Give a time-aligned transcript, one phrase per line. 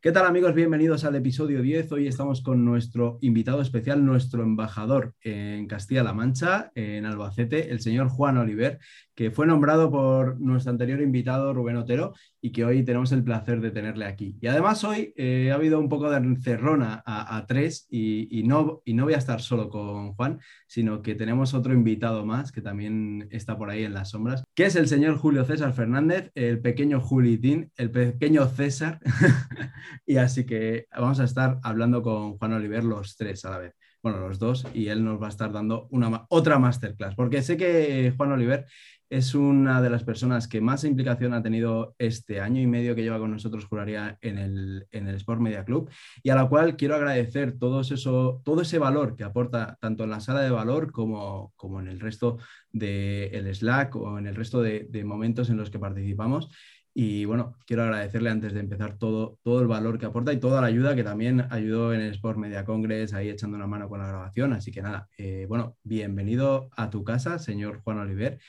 [0.00, 0.54] ¿Qué tal amigos?
[0.54, 1.90] Bienvenidos al episodio 10.
[1.90, 8.08] Hoy estamos con nuestro invitado especial, nuestro embajador en Castilla-La Mancha, en Albacete, el señor
[8.08, 8.78] Juan Oliver,
[9.18, 13.60] que fue nombrado por nuestro anterior invitado Rubén Otero y que hoy tenemos el placer
[13.60, 14.36] de tenerle aquí.
[14.40, 18.94] Y además hoy eh, ha habido un poco de encerrona a, tres y, no, y
[18.94, 20.38] no voy a estar solo con Juan,
[20.68, 24.66] sino que tenemos otro invitado más que también está por ahí en las sombras, que
[24.66, 29.00] es el señor Julio César Fernández, el pequeño Julitín, el pequeño César.
[30.06, 33.74] y así que vamos a estar hablando con Juan Oliver los tres a la vez.
[34.00, 37.56] Bueno, los dos, y él nos va a estar dando una, otra masterclass, porque sé
[37.56, 38.64] que Juan Oliver
[39.10, 43.02] es una de las personas que más implicación ha tenido este año y medio que
[43.02, 45.90] lleva con nosotros, juraría, en el, en el Sport Media Club,
[46.22, 50.10] y a la cual quiero agradecer todo, eso, todo ese valor que aporta tanto en
[50.10, 52.38] la sala de valor como, como en el resto
[52.70, 56.50] del Slack o en el resto de, de momentos en los que participamos.
[56.94, 60.60] Y bueno, quiero agradecerle antes de empezar todo, todo el valor que aporta y toda
[60.60, 64.00] la ayuda que también ayudó en el Sport Media Congress, ahí echando una mano con
[64.00, 64.52] la grabación.
[64.52, 68.40] Así que nada, eh, bueno, bienvenido a tu casa, señor Juan Oliver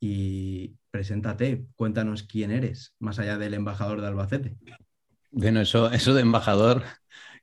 [0.00, 4.56] y preséntate, cuéntanos quién eres, más allá del embajador de Albacete.
[5.30, 6.84] Bueno, eso, eso de embajador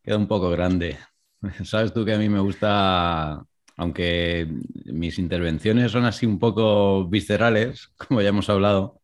[0.04, 0.98] queda un poco grande.
[1.64, 3.44] Sabes tú que a mí me gusta,
[3.78, 4.48] aunque
[4.86, 9.02] mis intervenciones son así un poco viscerales, como ya hemos hablado,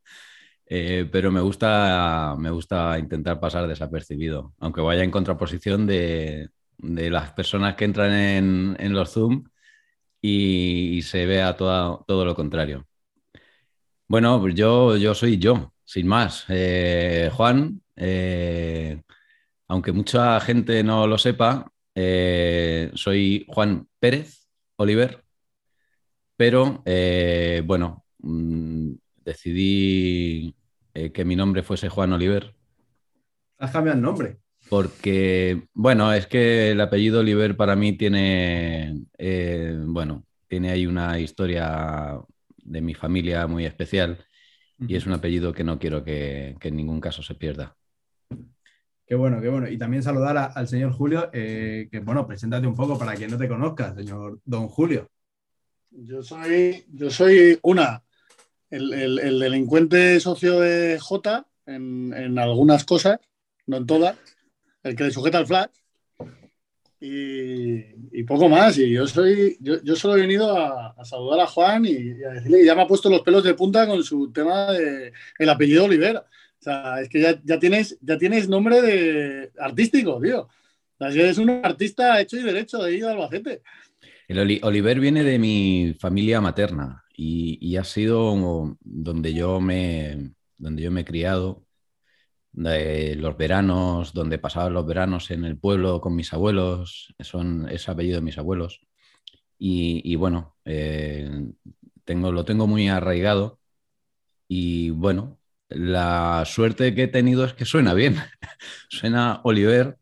[0.66, 7.34] eh, pero me gusta, me gusta intentar pasar desapercibido, aunque vaya en contraposición de, las
[7.34, 9.44] personas que entran en, los Zoom
[10.22, 12.88] y, se vea todo lo contrario.
[14.12, 16.44] Bueno, pues yo, yo soy yo, sin más.
[16.50, 19.02] Eh, Juan, eh,
[19.70, 25.24] aunque mucha gente no lo sepa, eh, soy Juan Pérez Oliver,
[26.36, 26.84] pero
[27.64, 28.92] bueno, mm,
[29.24, 30.54] decidí
[30.92, 32.54] que mi nombre fuese Juan Oliver.
[33.60, 34.40] ¿Has cambiado el nombre?
[34.68, 39.06] Porque, bueno, es que el apellido Oliver para mí tiene,
[39.86, 42.20] bueno, tiene ahí una historia
[42.64, 44.26] de mi familia muy especial
[44.80, 47.76] y es un apellido que no quiero que, en ningún caso se pierda.
[49.06, 49.70] Qué bueno, qué bueno.
[49.70, 53.38] Y también saludar al señor Julio, eh, que bueno, preséntate un poco para quien no
[53.38, 55.10] te conozca, señor Don Julio.
[55.92, 58.04] Yo soy, yo soy una,
[58.70, 63.20] el, delincuente socio de J en, en, algunas cosas,
[63.68, 64.18] no en todas,
[64.84, 65.81] el que le sujeta el flash
[67.02, 68.78] y, poco más.
[68.78, 72.76] Y yo soy, yo, solo he venido a, saludar a Juan y, a decirle ya
[72.76, 76.20] me ha puesto los pelos de punta con su tema de el apellido Olivera.
[76.20, 80.48] O sea, es que ya, ya tienes, ya tienes nombre de artístico, tío.
[81.00, 83.62] O sea, es un artista hecho y derecho de ahí de Albacete.
[84.28, 90.84] El Oliver viene de mi familia materna y, y, ha sido donde yo me, donde
[90.84, 91.66] yo me he criado
[92.54, 97.88] de los veranos, donde pasaba los veranos en el pueblo con mis abuelos, son, es
[97.90, 98.82] apellido de mis abuelos.
[99.58, 101.30] Y, bueno, eh,
[102.04, 103.60] tengo, lo tengo muy arraigado
[104.48, 105.40] y bueno,
[105.70, 108.18] la suerte que he tenido es que suena bien,
[108.90, 109.98] suena Oliver.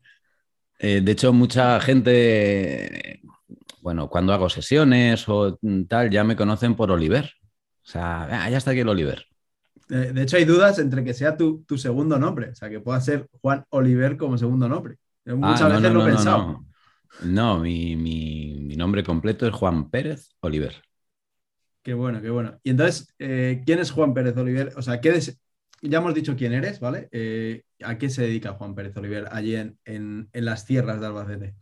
[0.78, 3.20] Eh, de hecho, mucha gente,
[3.82, 7.32] bueno, cuando hago sesiones o tal, ya me conocen por Oliver.
[7.84, 9.29] O sea, ah, ya está aquí el Oliver.
[9.90, 13.28] De hecho, hay dudas entre que sea tu, segundo nombre, o sea, que pueda ser
[13.40, 14.98] Juan Oliver como segundo nombre.
[15.26, 16.64] Ah, muchas veces lo he pensado.
[17.24, 20.74] No, mi, nombre completo es Juan Pérez Oliver.
[21.82, 22.56] Qué bueno, qué bueno.
[22.62, 24.72] Y entonces, eh, ¿quién es Juan Pérez Oliver?
[24.76, 27.08] O sea, ya hemos dicho quién eres, ¿vale?
[27.10, 31.54] Eh, ¿A qué se dedica Juan Pérez Oliver allí en, las tierras de Albacete?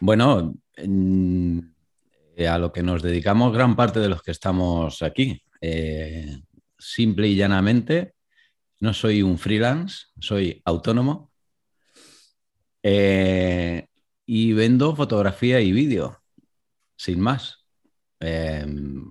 [0.00, 5.40] Bueno, eh, a lo que nos dedicamos gran parte de los que estamos aquí
[6.78, 8.14] simple y llanamente,
[8.80, 11.32] no soy un freelance, soy autónomo
[12.82, 13.88] eh,
[14.26, 16.20] y vendo fotografía y vídeo,
[16.96, 17.64] sin más.
[18.20, 19.04] Em,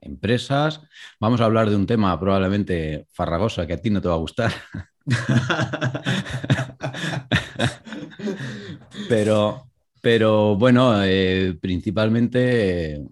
[0.00, 0.80] empresas,
[1.20, 4.18] vamos a hablar de un tema probablemente farragoso que a ti no te va a
[4.18, 4.52] gustar.
[9.08, 9.70] pero,
[10.00, 13.02] pero bueno, eh, principalmente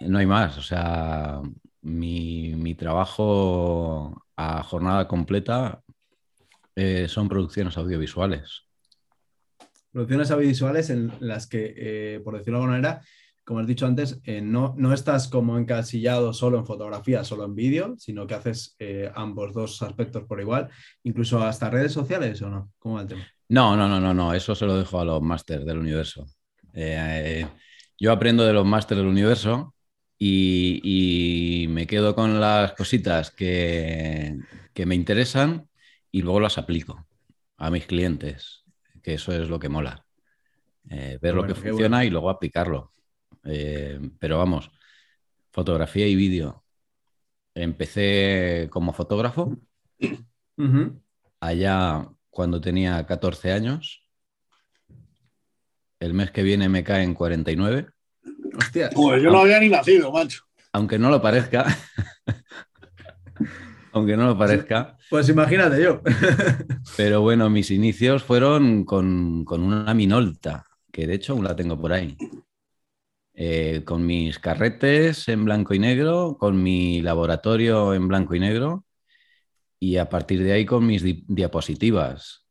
[0.00, 0.58] no hay más.
[0.58, 1.40] O sea,
[1.86, 5.82] mi, trabajo a jornada completa
[6.74, 8.64] eh, son producciones audiovisuales.
[9.92, 13.02] Producciones audiovisuales en las que, eh, por decirlo de alguna manera,
[13.44, 17.54] como has dicho antes, eh, no, no, estás como encasillado solo en fotografía, solo en
[17.54, 18.76] vídeo, sino que haces
[19.14, 20.68] ambos dos aspectos por igual,
[21.04, 22.72] incluso hasta redes sociales o no?
[22.80, 23.26] ¿Cómo va el tema?
[23.48, 26.26] No, no, no, no, no, eso se lo dejo a los másters del universo.
[27.98, 29.75] yo aprendo de los másters del universo
[30.18, 34.38] y, me quedo con las cositas que,
[34.86, 35.68] me interesan
[36.10, 37.06] y luego las aplico.
[37.58, 38.64] a mis clientes,
[39.02, 40.04] que eso es lo que mola.
[40.90, 42.04] Eh, ver lo que funciona bueno.
[42.04, 42.92] y luego aplicarlo.
[43.44, 44.70] Eh, pero vamos,
[45.52, 46.64] fotografía y vídeo.
[47.54, 49.56] Empecé como fotógrafo
[51.40, 54.06] allá cuando tenía 14 años.
[55.98, 57.88] El mes que viene me caen 49,
[58.56, 58.90] Hostia.
[58.94, 60.42] Pues yo no había ni nacido, macho.
[60.72, 61.64] aunque no lo parezca.
[63.92, 64.96] aunque no lo parezca.
[65.08, 66.00] Pues imagínate yo.
[66.96, 71.80] Pero bueno, mis inicios fueron con, con una Minolta, que de hecho aún la tengo
[71.80, 72.16] por ahí.
[73.38, 78.84] Eh, con mis carretes en blanco y negro, con mi laboratorio en blanco y negro
[79.78, 82.46] y a partir de ahí con mis di- diapositivas.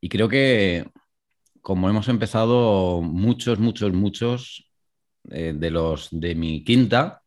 [0.00, 0.90] Y creo que
[1.62, 4.67] como hemos empezado muchos, muchos, muchos
[5.30, 7.22] eh, de los de mi quinta,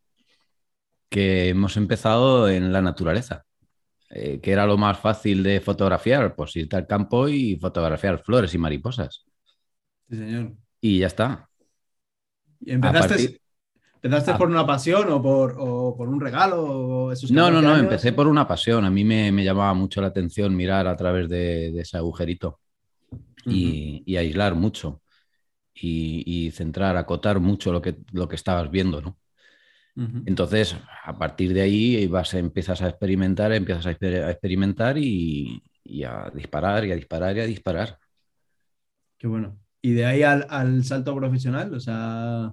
[1.10, 3.44] que hemos empezado en la naturaleza.
[4.14, 8.54] Eh, que era lo más fácil de fotografiar, pues irte al campo y fotografiar flores
[8.54, 9.24] y mariposas.
[10.10, 10.54] Sí, señor.
[10.82, 11.48] Y ya está.
[12.60, 13.42] ¿Y empezaste, partir-
[14.04, 16.62] empezaste a- por una pasión o por, o por un regalo?
[16.64, 17.84] O esos No, no, 14 no, años?
[17.84, 18.84] empecé por una pasión.
[18.84, 22.60] A mí me, me llamaba mucho la atención mirar a través de, de ese agujerito
[23.46, 25.01] y, y aislar mucho
[25.74, 29.18] y, y centrar, acotar mucho lo que, lo que estabas viendo, ¿no?
[30.26, 35.64] Entonces, a partir de ahí vas, empiezas a experimentar, empiezas a, exper- a experimentar y,
[35.84, 38.00] y a disparar y a disparar y a disparar.
[39.18, 39.60] Qué bueno.
[39.82, 41.74] ¿Y de ahí al, al salto profesional?
[41.74, 42.52] O sea,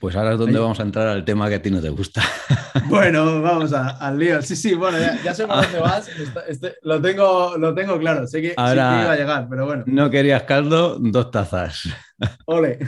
[0.00, 1.90] Pues ahora es donde Ahí- vamos a entrar al tema que a ti no te
[1.90, 2.22] gusta.
[2.88, 4.40] bueno, vamos a- al lío.
[4.42, 6.08] Sí, sí, bueno, ya, ya sé por dónde vas.
[6.08, 8.26] Está- este- lo, tengo, lo tengo claro.
[8.26, 9.84] Sé que sí Ahora- que iba a llegar, pero bueno.
[9.86, 11.82] No querías caldo, dos tazas.
[12.46, 12.78] Ole.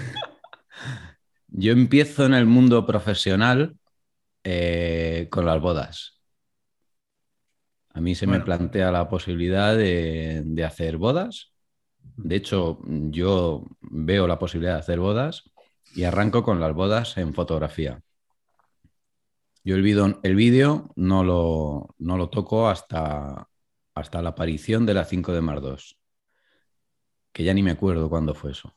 [1.48, 3.76] Yo empiezo en el mundo profesional
[4.42, 6.18] eh, con las bodas.
[7.94, 8.38] A mí se Bueno.
[8.40, 11.52] me plantea la posibilidad de, de hacer bodas.
[12.16, 15.44] De hecho, yo veo la posibilidad de hacer bodas
[15.94, 18.02] y arranco con las bodas en fotografía.
[19.64, 23.48] Yo el vídeo, el vídeo no, lo, no lo toco hasta,
[23.94, 25.98] hasta la aparición de la 5 de Mar 2,
[27.32, 28.74] que ya ni me acuerdo cuándo fue eso.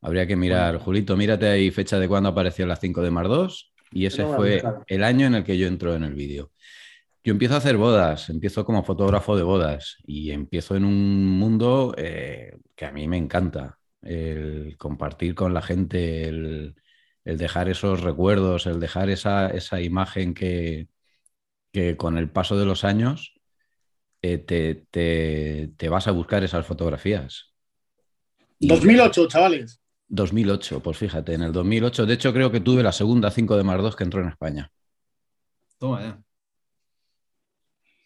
[0.00, 3.72] Habría que mirar, Julito, mírate ahí fecha de cuándo apareció la 5 de Mar 2
[3.92, 6.52] y ese No fue el año en el que yo entro en el vídeo.
[7.24, 11.94] Yo empiezo a hacer bodas, empiezo como fotógrafo de bodas y empiezo en un mundo
[11.96, 16.74] eh, que a mí me encanta, el compartir con la gente, el,
[17.24, 20.88] el dejar esos recuerdos, el dejar esa, esa imagen que,
[21.72, 23.34] que con el paso de los años
[24.22, 27.54] eh, te, te- te vas a buscar esas fotografías.
[28.58, 29.80] Y- 2008, chavales.
[30.08, 33.64] 2008, pues fíjate, en el 2008, de hecho creo que tuve la segunda 5 de
[33.64, 34.70] Mar 2 que entró en España.
[35.78, 36.22] Toma ya.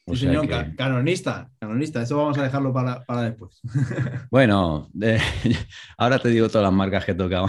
[0.08, 2.02] O Sí, señor, que- canonista, canonista.
[2.02, 3.60] Eso vamos a dejarlo para, para después.
[4.31, 4.88] Bueno,
[5.99, 7.46] ahora te digo todas las marcas que he tocado.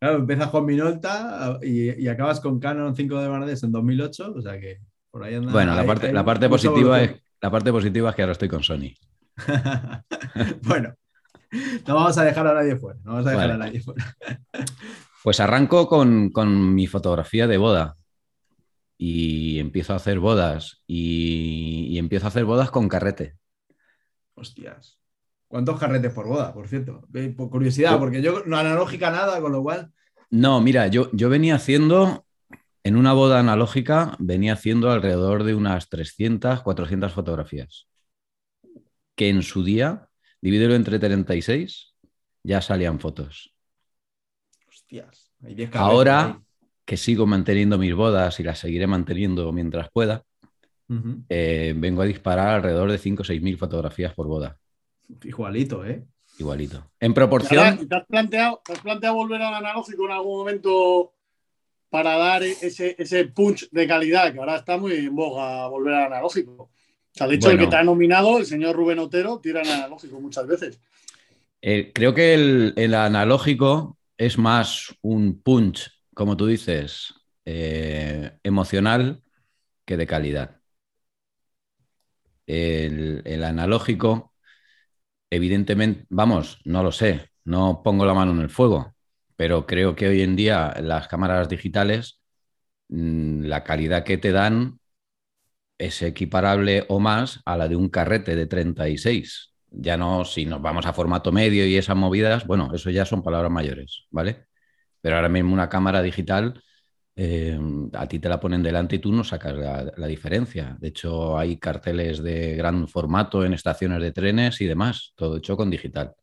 [0.00, 4.42] Claro, empiezas con Minolta y, y acabas con Canon 5 de Mardes en 2008, o
[4.42, 4.80] sea que
[5.10, 5.52] por ahí anda.
[5.52, 8.92] Bueno, la parte, la positiva es, la parte positiva es que ahora estoy con Sony.
[10.62, 10.94] bueno,
[11.86, 12.98] no vamos a dejar a nadie fuera.
[13.04, 13.62] No vamos a dejar Vale.
[13.62, 14.04] a nadie fuera.
[15.22, 17.96] Pues arranco con, con mi fotografía de boda
[19.06, 23.36] y empiezo a hacer bodas y, y empiezo a hacer bodas con carrete.
[24.34, 24.98] Hostias.
[25.46, 27.06] ¿Cuántos carretes por boda, por cierto?
[27.36, 29.92] Por curiosidad, porque yo no analógica nada, con lo cual.
[30.30, 32.24] No, mira, yo, yo venía haciendo,
[32.82, 37.86] en una boda analógica, venía haciendo alrededor de unas 300, 400 fotografías.
[39.14, 40.08] Que en su día,
[40.40, 41.94] divídelo entre 36,
[42.42, 43.54] ya salían fotos.
[44.66, 45.30] Hostias.
[45.42, 46.43] Hay 10 carretes Ahora ahí.
[46.84, 50.24] Que sigo manteniendo mis bodas y las seguiré manteniendo mientras pueda,
[51.28, 54.58] eh, vengo a disparar alrededor de 5 o 6 mil fotografías por boda,
[55.22, 56.04] Igualito, ¿eh?
[56.38, 56.76] igualito.
[57.00, 61.12] En Ahora, proporción, ¿Te has, planteado, te has planteado volver al analógico en algún momento
[61.90, 64.32] para dar ese, ese punch de calidad?
[64.32, 66.52] Que ahora está muy en boga volver al analógico.
[66.64, 66.70] O
[67.12, 70.20] sea, de hecho, el que te ha nominado, el señor Rubén Otero, tira en analógico
[70.20, 70.80] muchas veces.
[71.62, 79.22] eh, creo que el, el analógico es más un punch, como tú dices, eh, emocional
[79.86, 80.60] que de calidad.
[82.46, 84.34] El, el analógico,
[85.30, 88.94] evidentemente, vamos, no lo sé, no pongo la mano en el fuego,
[89.36, 92.20] pero creo que hoy en día las cámaras digitales,
[92.88, 94.80] mm, la calidad que te dan
[95.78, 99.52] es equiparable o más a la de un carrete de 36.
[99.70, 103.22] Ya no, si nos vamos a formato medio y esas movidas, bueno, eso ya son
[103.22, 104.46] palabras mayores, ¿vale?
[105.04, 106.62] Pero ahora mismo una cámara digital
[107.14, 107.60] eh,
[107.92, 110.78] a ti te la ponen delante y tú no sacas la, diferencia.
[110.80, 115.58] De hecho, hay carteles de gran formato en estaciones de trenes y demás, todo hecho
[115.58, 116.14] con digital.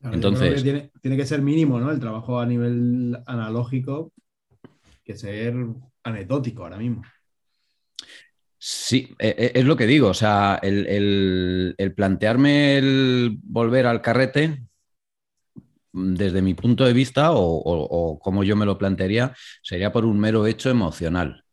[0.00, 1.90] Entonces, tiene, tiene, que ser mínimo, ¿no?
[1.90, 4.10] El trabajo a nivel analógico,
[5.04, 5.54] que ser
[6.02, 7.02] anecdótico ahora mismo.
[8.56, 10.08] Sí, e, e, es lo que digo.
[10.08, 14.62] O sea, el, plantearme el volver al carrete,
[15.92, 20.46] desde mi punto de vista, o, como yo me lo plantearía, sería por un mero
[20.46, 21.44] hecho emocional.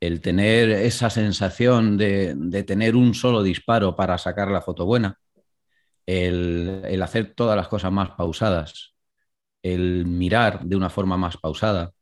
[0.00, 5.18] El tener esa sensación de, tener un solo disparo para sacar la foto buena,
[6.06, 8.94] el, hacer todas las cosas más pausadas,
[9.62, 11.92] el mirar de una forma más pausada,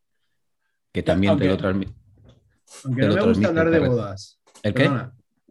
[0.92, 1.94] que también te lo transmite.
[2.84, 4.40] Aunque no me gusta hablar de bodas.
[4.62, 4.90] ¿El qué?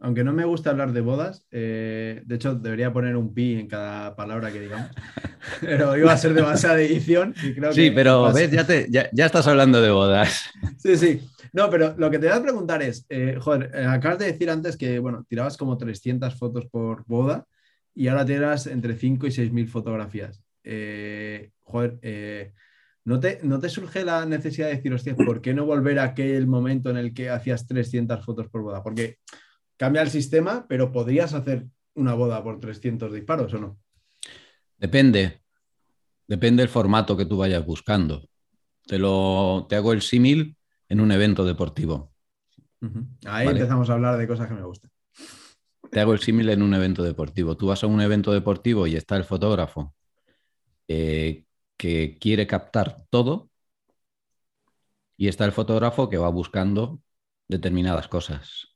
[0.02, 3.68] Aunque no me gusta hablar de bodas, eh, de hecho debería poner un pi en
[3.68, 4.90] cada palabra que digamos,
[5.62, 7.36] pero iba a ser demasiada edición.
[7.44, 10.50] Y creo sí, pero ves, ya, te, ya, estás hablando de bodas.
[10.78, 11.22] Sí, sí.
[11.54, 14.50] No, pero lo que te voy a preguntar es, eh, joder, eh, acabas de decir
[14.50, 17.46] antes que, bueno, tirabas como 300 fotos por boda
[17.94, 20.42] y ahora tiras entre 5 y 6 mil fotografías.
[21.60, 22.54] joder,
[23.04, 26.04] ¿No te, ¿No te, surge la necesidad de decir, hostia, ¿por qué no volver a
[26.04, 28.84] aquel momento en el que hacías 300 fotos por boda?
[28.84, 29.18] Porque
[29.82, 33.80] cambia el sistema, pero podrías hacer una boda por 300 disparos o no.
[34.78, 35.42] Depende.
[36.28, 38.30] Depende del formato que tú vayas buscando.
[38.86, 40.56] Te, lo, te hago el símil
[40.88, 42.14] en un evento deportivo.
[43.26, 44.92] Ahí empezamos a hablar de cosas que me gustan.
[45.90, 47.58] Te hago el símil en un evento deportivo.
[47.58, 49.96] Tú vas a un evento deportivo y está el fotógrafo
[50.88, 51.46] eh,
[51.76, 53.50] que quiere captar todo
[55.18, 57.02] y está el fotógrafo que va buscando
[57.48, 58.71] determinadas cosas.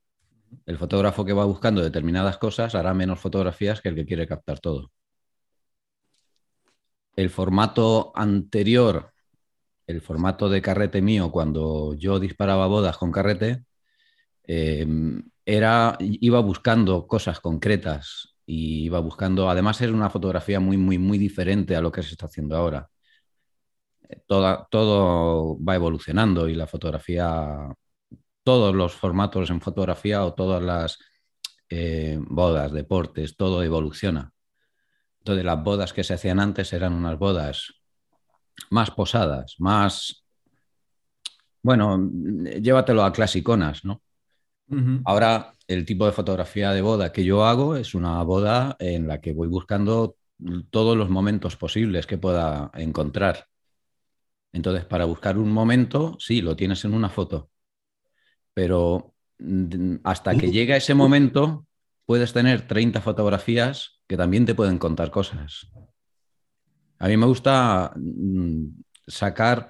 [0.66, 4.60] El fotógrafo que va buscando determinadas cosas hará menos fotografías que el que quiere captar
[4.60, 4.92] todo.
[7.16, 9.14] El formato anterior,
[9.88, 13.66] el formato de carrete mío, cuando yo disparaba bodas con carrete,
[14.44, 20.98] em, era, iba buscando cosas concretas y iba buscando, además es una fotografía muy, muy,
[20.98, 22.90] muy diferente a lo que se está haciendo ahora
[24.28, 27.74] todo va evolucionando y la fotografía,
[28.46, 31.00] todos los formatos en fotografía o todas las
[31.68, 34.32] eh, bodas, deportes, todo evoluciona.
[35.18, 37.74] Entonces las bodas que se hacían antes eran unas bodas
[38.70, 40.24] más posadas, más,
[41.64, 42.10] bueno,
[42.62, 44.02] llévatelo a clasiconas, ¿no?
[45.06, 49.22] Ahora el tipo de fotografía de boda que yo hago es una boda en la
[49.22, 50.18] que voy buscando
[50.70, 53.48] todos los momentos posibles que pueda encontrar.
[54.54, 57.50] Entonces, para buscar un momento, sí, lo tienes en una foto,
[58.56, 61.68] pero mm, hasta que llega ese momento,
[62.08, 65.68] puedes tener 30 fotografías que también te pueden contar cosas.
[66.98, 68.68] A mí me gusta mm,
[69.06, 69.70] sacar,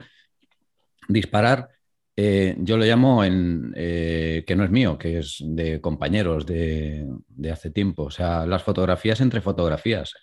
[1.09, 1.69] disparar,
[2.15, 7.09] eh, yo lo llamo en, eh, que no es mío, que es de compañeros de,
[7.51, 10.13] hace tiempo, o sea, las fotografías entre fotografías.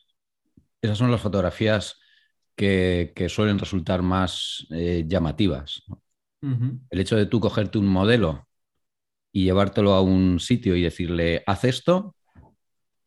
[0.81, 2.00] Esas son las fotografías
[2.54, 5.83] que, suelen resultar más eh, llamativas.
[6.90, 8.49] El hecho de tú cogerte un modelo
[9.33, 12.15] y llevártelo a un sitio y decirle, haz esto,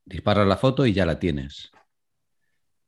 [0.04, 1.72] disparas la foto y ya la tienes.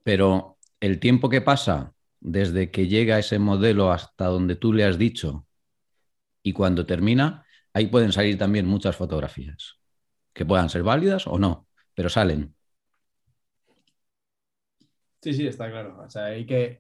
[0.04, 4.98] Pero el tiempo que pasa desde que llega ese modelo hasta donde tú le has
[4.98, 5.46] dicho
[6.42, 9.80] y cuando termina, ahí pueden salir también muchas fotografías,
[10.34, 12.56] que puedan ser válidas o no, pero salen.
[15.22, 16.00] Sí, sí, está claro.
[16.00, 16.80] O sea, hay que.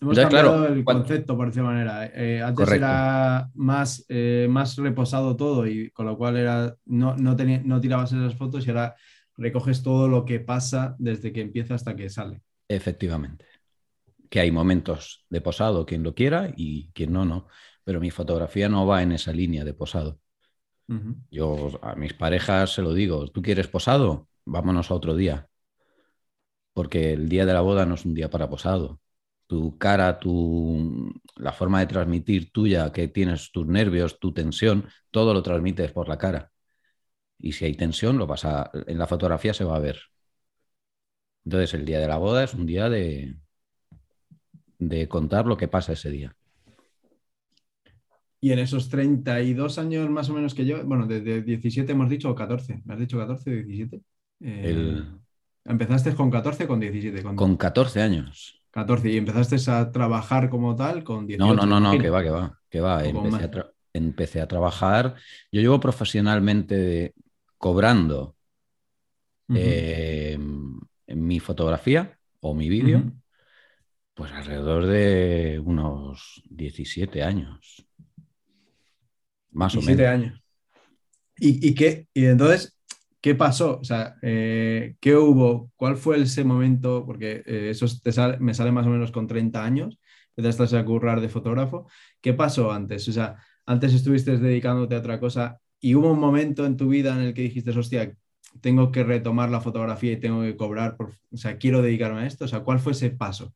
[0.00, 2.06] Hemos cambiado el concepto, por decirlo manera.
[2.06, 7.36] Eh, antes era más, eh, más reposado todo y con lo cual era no, no,
[7.36, 8.96] no tirabas esas fotos y ahora
[9.36, 12.40] recoges todo lo que pasa desde que empieza hasta que sale.
[12.66, 13.44] Efectivamente.
[14.30, 17.48] Que hay momentos de posado, quien lo quiera y quien no, no.
[17.84, 20.18] Pero mi fotografía no va en esa línea de posado.
[21.30, 24.26] Yo a mis parejas se lo digo, ¿tú quieres posado?
[24.44, 25.50] Vámonos a otro día
[26.72, 29.00] porque el día de la boda no es un día para posado.
[29.50, 35.34] Tu cara, tu, la forma de transmitir tuya, que tienes tus nervios, tu tensión, todo
[35.34, 36.52] lo transmites por la cara.
[37.36, 39.98] Y si hay tensión, lo vas a, en la fotografía se va a ver.
[41.44, 43.34] Entonces, el día de la boda es un día de,
[44.78, 46.36] de contar lo que pasa ese día.
[48.40, 52.30] Y en esos 32 años más o menos que yo, bueno, desde 17 hemos dicho
[52.30, 54.00] o 14, ¿me has dicho 14 o 17?
[54.42, 55.20] el,
[55.64, 57.22] Empezaste con 14 con 17.
[57.34, 58.59] Con, 14 años.
[58.70, 61.44] 14 y empezaste a trabajar como tal con 18.
[61.44, 63.02] No, no, no, no, que va, que va, que va.
[63.92, 65.16] Empecé a, trabajar.
[65.50, 67.14] Yo llevo profesionalmente
[67.58, 68.36] cobrando
[69.52, 70.38] eh,
[71.08, 73.12] mi fotografía o mi vídeo,
[74.14, 77.84] Pues alrededor de unos 17 años.
[79.50, 80.06] Más o menos.
[80.06, 80.42] años.
[81.36, 82.78] ¿Y, y, qué, y entonces,
[83.20, 83.78] qué pasó?
[83.80, 85.70] O sea, eh, ¿qué hubo?
[85.76, 87.04] ¿Cuál fue ese momento?
[87.06, 87.86] Porque eh, eso
[88.40, 89.98] me sale más o menos con 30 años,
[90.36, 91.88] empezaste a currar de fotógrafo.
[92.20, 93.06] ¿Qué pasó antes?
[93.08, 93.36] O sea,
[93.66, 97.34] antes estuviste dedicándote a otra cosa y hubo un momento en tu vida en el
[97.34, 98.14] que dijiste, hostia,
[98.60, 102.26] tengo que retomar la fotografía y tengo que cobrar, por, o sea, quiero dedicarme a
[102.26, 102.46] esto.
[102.46, 103.54] O sea, ¿cuál fue ese paso?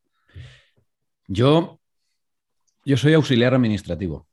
[1.27, 1.81] Yo,
[2.85, 4.27] yo soy auxiliar administrativo.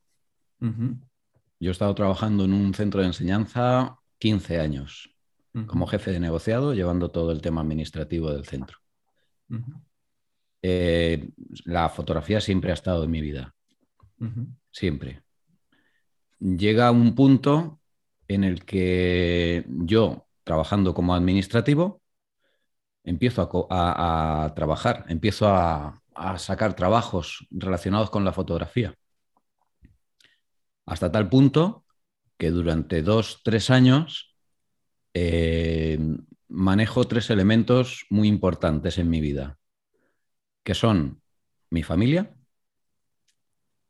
[0.60, 5.12] Yo he estado trabajando en un centro de enseñanza 15 años
[5.68, 8.78] como jefe de negociado, llevando todo el tema administrativo del centro.
[10.62, 11.30] Eh,
[11.66, 13.54] la fotografía siempre ha estado en mi vida.
[14.72, 15.24] Siempre.
[16.40, 17.80] Llega un punto
[18.28, 22.02] en el que yo, trabajando como administrativo,
[23.04, 26.02] empiezo a, trabajar, empiezo a,
[26.38, 28.96] sacar trabajos relacionados con la fotografía.
[30.86, 31.86] Hasta tal punto
[32.38, 34.31] que durante dos, tres años
[35.14, 36.00] eh,
[36.48, 39.58] manejo tres elementos muy importantes en mi vida,
[40.64, 41.22] que son
[41.70, 42.36] mi familia,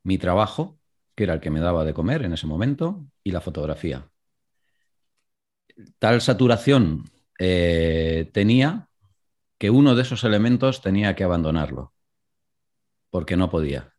[0.02, 0.78] mi trabajo,
[1.14, 4.08] que era el que me daba de comer en ese momento, y la fotografía.
[5.98, 7.04] Tal saturación
[7.38, 8.88] eh, tenía
[9.58, 11.92] que uno de esos elementos tenía que abandonarlo,
[13.10, 13.94] porque no podía.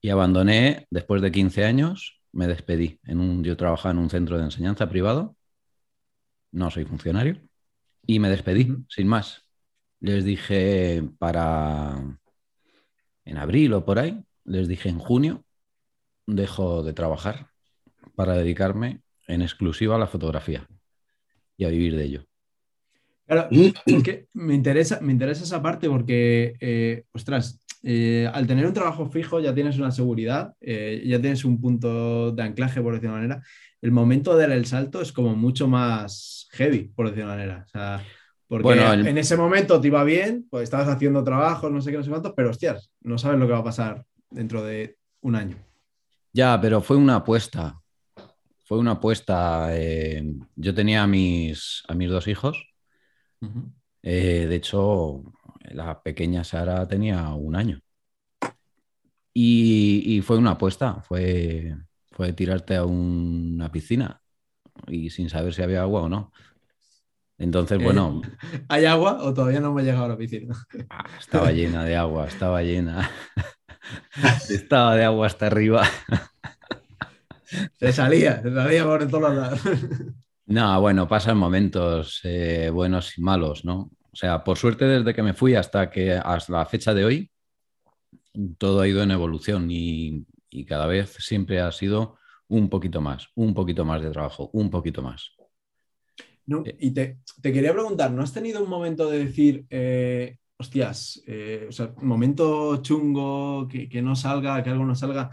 [0.00, 2.98] Y abandoné después de 15 años, me despedí.
[3.04, 5.36] En un, yo trabajaba en un centro de enseñanza privado,
[6.54, 7.36] no soy funcionario,
[8.06, 9.42] y me despedí, sin más.
[10.00, 12.18] Les dije para
[13.24, 15.44] en abril o por ahí, les dije en junio,
[16.26, 17.48] dejo de trabajar
[18.14, 20.68] para dedicarme en exclusiva a la fotografía
[21.56, 22.26] y a vivir de ello.
[23.26, 28.72] Claro, que me interesa, me interesa esa parte porque, eh, ostras, eh, al tener un
[28.72, 33.14] trabajo fijo ya tienes una seguridad, eh, ya tienes un punto de anclaje, por decirlo
[33.14, 33.42] de manera.
[33.84, 37.64] El momento de dar el salto es como mucho más heavy, por decirlo de manera.
[37.66, 38.02] O sea,
[38.48, 42.02] porque en ese momento te iba bien, pues estabas haciendo trabajos, no sé qué, no
[42.02, 45.58] sé cuántos, pero hostias, no sabes lo que va a pasar dentro de un año.
[46.32, 47.78] Ya, pero fue una apuesta.
[48.64, 49.68] Fue una apuesta.
[49.76, 52.66] Eh, yo tenía a mis, a mis dos hijos.
[54.02, 55.24] Eh, de hecho,
[55.72, 57.82] la pequeña Sara tenía un año.
[59.34, 61.02] Y, fue una apuesta.
[61.02, 61.76] Fue,
[62.14, 64.22] fue tirarte a una piscina
[64.86, 66.32] y sin saber si había agua o no.
[67.38, 68.22] Entonces, bueno.
[68.68, 70.54] ¿Hay agua o todavía no me ha llegado a la piscina?
[70.88, 73.10] Ah, estaba llena de agua, estaba llena.
[74.48, 75.82] estaba de agua hasta arriba.
[77.72, 79.60] se salía, se salía por todos lados.
[80.46, 83.90] no, bueno, pasan momentos eh, buenos y malos, ¿no?
[84.12, 87.30] O sea, por suerte, desde que me fui hasta que hasta la fecha de hoy,
[88.58, 90.24] todo ha ido en evolución y
[90.64, 92.16] cada vez siempre ha sido
[92.48, 95.32] un poquito más, un poquito más de trabajo, un poquito más.
[96.46, 101.66] Eh, y te, quería preguntar, ¿no has tenido un momento de decir, eh, hostias, eh,
[101.68, 105.30] o sea, un momento chungo, que, no salga, que algo no salga?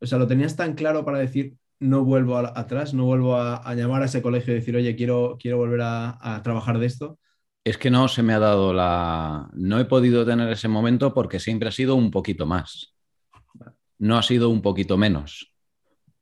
[0.00, 4.02] O sea, ¿lo tenías tan claro para decir, no vuelvo atrás, no vuelvo a, llamar
[4.02, 7.18] a ese colegio y decir, oye, quiero, quiero volver a, trabajar de esto?
[7.62, 9.48] Es que no se me ha dado la...
[9.54, 12.93] No he podido tener ese momento porque siempre ha sido un poquito más.
[14.04, 15.54] No ha sido un poquito menos.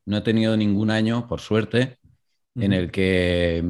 [0.06, 1.98] No he tenido ningún año, por suerte,
[2.54, 3.64] en el que,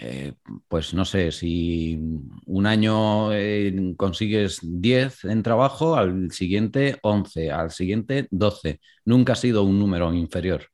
[0.00, 0.34] eh,
[0.68, 1.98] pues no sé, si
[2.44, 8.80] un año eh, consigues 10 en trabajo, al siguiente 11, al siguiente 12.
[9.06, 10.66] Nunca ha sido un número inferior.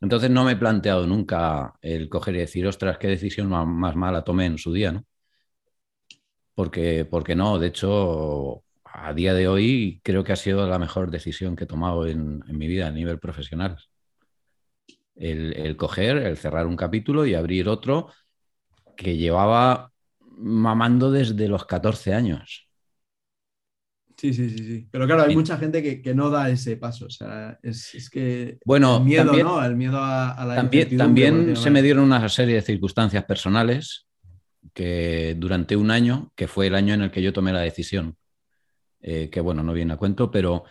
[0.00, 4.22] Entonces no me he planteado nunca el coger y decir, ostras, qué decisión más, mala
[4.22, 5.04] tomé en su día, ¿no?
[6.54, 11.10] Porque, porque no, de hecho, a día de hoy creo que ha sido la mejor
[11.10, 13.78] decisión que he tomado en, en mi vida a nivel profesional
[15.16, 18.08] el, coger, el cerrar un capítulo y abrir otro
[18.96, 19.90] que llevaba
[20.36, 22.68] mamando desde los 14 años.
[24.16, 24.88] Sí, sí, sí, sí.
[24.90, 27.06] Pero claro, hay mucha gente que, no da ese paso.
[27.06, 29.64] O sea, es, que bueno, el miedo, ¿no?
[29.64, 34.06] El miedo a, la También, también se me dieron una serie de circunstancias personales
[34.72, 38.16] que durante un año, que fue el año en el que yo tomé la decisión,
[39.02, 40.64] eh, que bueno, no viene a cuento, pero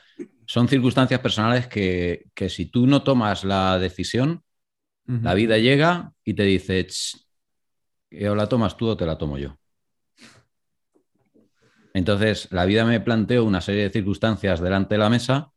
[0.46, 4.44] son circunstancias personales que, si tú no tomas la decisión,
[5.06, 6.88] la vida llega y te dice,
[8.30, 9.58] o la tomas tú o te la tomo yo.
[11.94, 15.52] Entonces, la vida me planteó una serie de circunstancias delante de la mesa,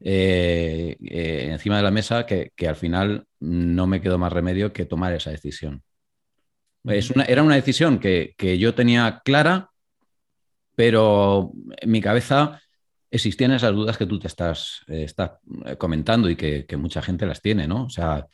[0.00, 4.86] eh, eh, encima de la mesa, que, al final no me quedó más remedio que
[4.86, 5.82] tomar esa decisión.
[6.84, 9.70] Es una, era una decisión que, que yo tenía clara,
[10.76, 12.60] pero en mi cabeza
[13.10, 15.06] existían esas dudas que tú te estás, eh,
[15.64, 17.84] eh, comentando y que, mucha gente las tiene, ¿no?
[17.84, 18.28] O sea,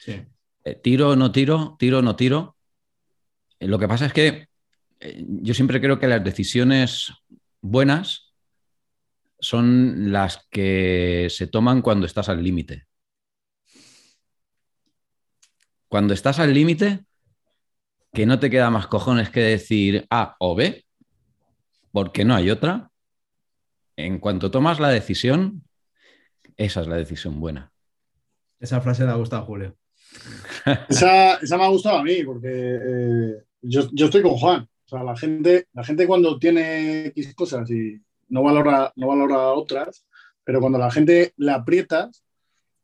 [0.64, 2.56] eh, tiro, no tiro, tiro, no tiro.
[3.60, 4.48] Lo que pasa es que
[5.16, 7.12] yo siempre creo que las decisiones
[7.60, 8.32] buenas
[9.38, 12.86] son las que se toman cuando estás al límite.
[15.88, 17.04] Cuando estás al límite,
[18.12, 20.84] que no te queda más cojones que decir A o B,
[21.92, 22.90] porque no hay otra,
[23.96, 25.62] en cuanto tomas la decisión,
[26.56, 27.72] esa es la decisión buena.
[28.58, 29.76] Esa frase le ha gustado a Julio.
[30.88, 34.68] esa, me ha gustado a mí, porque eh, yo, estoy con Juan.
[34.84, 39.52] O sea, la gente, la gente cuando tiene X cosas y no valora, no valora
[39.52, 40.06] otras,
[40.44, 42.24] pero cuando la gente la aprietas,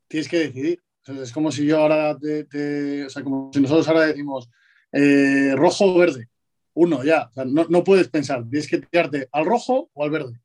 [0.07, 0.83] tienes que decidir.
[1.07, 4.51] es como si yo ahora te, o sea, como si nosotros ahora decimos
[4.93, 6.29] eh, rojo o verde.
[6.81, 7.29] Uno, ya.
[7.35, 8.49] no, no, puedes pensar.
[8.49, 10.41] Tienes que tirarte al rojo o al verde.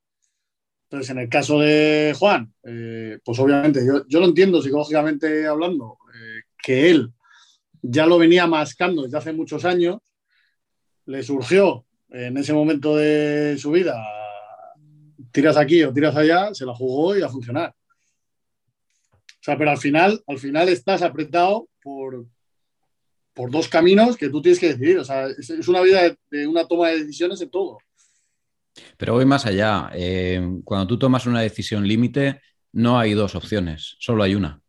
[0.85, 5.99] Entonces, en el caso de Juan, eh, pues obviamente yo, yo, lo entiendo psicológicamente hablando,
[6.11, 7.13] eh, que él
[7.83, 9.99] ya lo venía mascando desde hace muchos años,
[11.05, 13.95] le surgió en ese momento de su vida,
[15.31, 17.75] tiras aquí o tiras allá, se la jugó y a funcionar.
[19.11, 22.25] O sea, pero al final, al final estás apretado por,
[23.33, 24.99] por dos caminos que tú tienes que decidir.
[24.99, 27.77] O sea, es, una vida de una toma de decisiones en todo.
[28.97, 29.91] Pero voy más allá.
[29.93, 32.41] Eh, cuando tú tomas una decisión límite,
[32.71, 34.61] no hay dos opciones, solo hay una.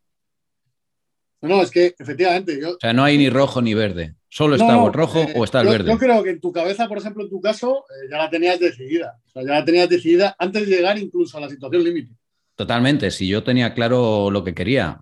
[1.41, 2.63] No, es que efectivamente.
[2.65, 4.15] o sea, no hay ni rojo ni verde.
[4.29, 5.91] Solo está el rojo o está el verde.
[5.91, 8.59] Yo creo que en tu cabeza, por ejemplo, en tu caso, eh, ya la tenías
[8.59, 9.17] decidida.
[9.27, 12.13] O sea, ya la tenías decidida antes de llegar incluso a la situación límite.
[12.55, 13.11] Totalmente.
[13.11, 14.99] Si yo tenía claro lo que quería.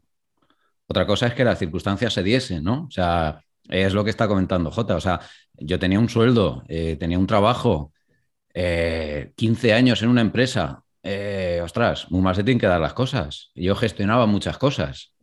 [0.85, 2.85] Otra cosa es que las circunstancias se diesen, ¿no?
[2.87, 4.95] O sea, es lo que está comentando Jota.
[4.95, 5.19] O sea,
[5.53, 7.93] yo tenía un sueldo, eh, tenía un trabajo,
[8.53, 12.93] 15 eh, años en una empresa, eh, ostras, muy mal se tienen que dar las
[12.93, 13.51] cosas.
[13.55, 15.13] Yo gestionaba muchas cosas.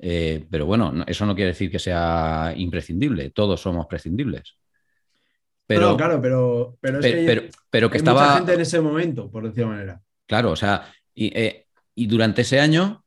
[0.00, 4.56] Eh, pero bueno, eso no quiere decir que sea imprescindible, todos somos prescindibles.
[5.66, 8.22] Pero, claro, pero, pero es que, pero, que estaba...
[8.22, 10.00] mucha gente en ese momento, por decirlo manera.
[10.26, 11.32] Claro, o sea, y,
[11.94, 13.04] y durante ese año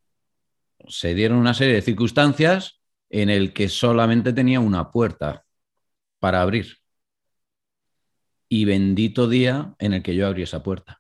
[0.87, 2.79] se dieron una serie de circunstancias
[3.13, 5.45] en el que solamente tenía una puerta
[6.19, 6.78] para abrir
[8.49, 10.99] y bendito día en el que yo abrí esa puerta.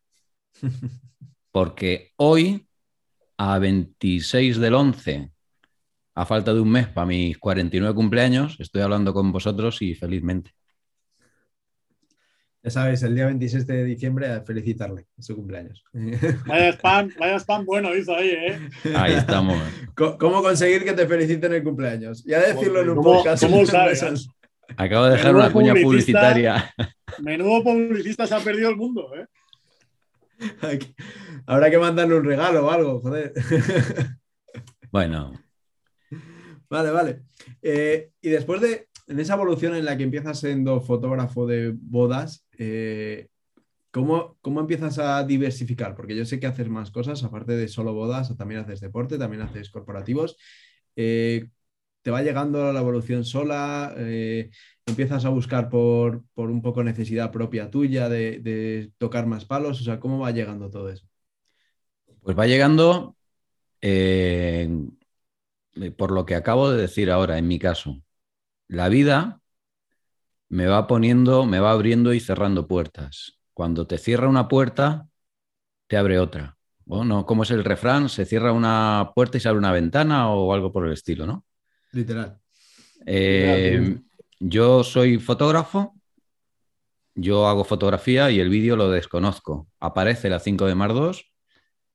[1.51, 2.67] Porque hoy,
[3.37, 5.31] a 26 del 11,
[6.13, 10.51] a falta de un mes para mis 49 cumpleaños, estoy hablando con vosotros y felizmente.
[12.65, 15.83] Ya sabéis, el día 26 de diciembre a felicitarle en su cumpleaños.
[16.47, 18.69] Vaya spam, vaya spam bueno hizo ahí, ¿eh?
[18.95, 19.61] Ahí estamos.
[19.93, 22.23] ¿Cómo conseguir que te feliciten el cumpleaños?
[22.23, 23.43] Ya decirlo en un podcast.
[23.43, 24.29] ¿Cómo sabes?
[24.77, 26.73] Acabo de dejar una cuña publicitaria.
[27.19, 30.79] Menudo publicista se ha perdido el mundo, ¿eh?
[31.45, 33.33] Habrá que mandarle un regalo o algo, joder.
[34.89, 35.33] Bueno.
[36.69, 37.23] Vale, vale.
[37.61, 42.45] Eh, y después de, en esa evolución en la que empiezas siendo fotógrafo de bodas,
[42.57, 43.27] eh,
[43.91, 45.95] ¿cómo, ¿cómo, empiezas a diversificar?
[45.95, 49.41] Porque yo sé que haces más cosas, aparte de solo bodas, también haces deporte, también
[49.41, 50.37] haces corporativos.
[50.95, 51.49] Eh,
[52.01, 53.95] ¿Te va llegando la evolución sola?
[54.85, 59.81] empiezas a buscar por, un poco necesidad propia tuya de, tocar más palos?
[59.81, 61.07] O sea, ¿cómo va llegando todo eso?
[62.21, 63.15] Pues va llegando
[63.81, 64.69] eh,
[65.97, 68.01] por lo que acabo de decir ahora, en mi caso.
[68.67, 69.41] La vida
[70.49, 73.39] me va poniendo, me va abriendo y cerrando puertas.
[73.53, 75.07] Cuando te cierra una puerta,
[75.87, 76.57] te abre otra.
[76.85, 78.09] Bueno, ¿cómo es el refrán?
[78.09, 81.45] Se cierra una puerta y se abre una ventana o algo por el estilo, ¿no?
[81.91, 82.39] Literal.
[83.05, 83.99] Eh,
[84.39, 85.95] yo soy fotógrafo,
[87.15, 89.67] yo hago fotografía y el vídeo lo desconozco.
[89.79, 91.31] Aparece la 5 de Mar 2,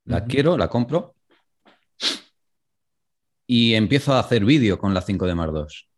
[0.04, 1.14] la quiero, la compro
[3.46, 5.88] y empiezo a hacer vídeo con la 5 de Mar 2.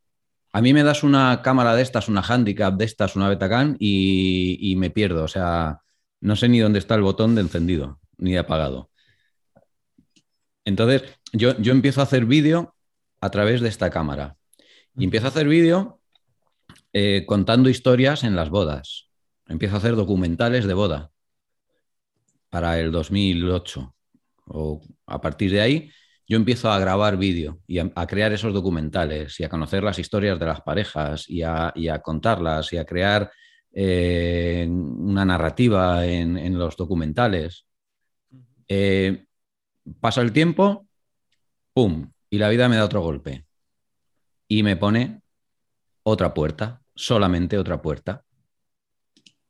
[0.53, 4.59] A mí me das una cámara de estas, una handicap de estas, una Betacam y,
[4.61, 5.25] y me pierdo.
[5.25, 5.81] O sea,
[6.21, 8.91] no sé ni dónde está el botón de encendido ni de apagado.
[10.65, 12.75] Entonces, yo, yo empiezo a hacer vídeo
[13.21, 14.37] a través de esta cámara.
[14.97, 16.01] Y empiezo a hacer vídeo
[16.93, 19.09] eh, contando historias en las bodas.
[19.47, 21.11] Empiezo a hacer documentales de boda
[22.51, 23.95] para el 2008.
[24.47, 25.91] O a partir de ahí,
[26.31, 30.39] yo empiezo a grabar vídeo y a, crear esos documentales y a conocer las historias
[30.39, 31.73] de las parejas y a,
[32.05, 33.33] contarlas y a crear
[33.73, 37.67] eh, una narrativa en, los documentales.
[38.69, 39.27] Eh,
[39.99, 40.87] pasa el tiempo,
[41.75, 42.13] ¡pum!
[42.31, 43.45] Y la vida me da otro golpe.
[44.47, 45.23] Y me pone
[46.05, 48.25] otra puerta solamente otra puerta.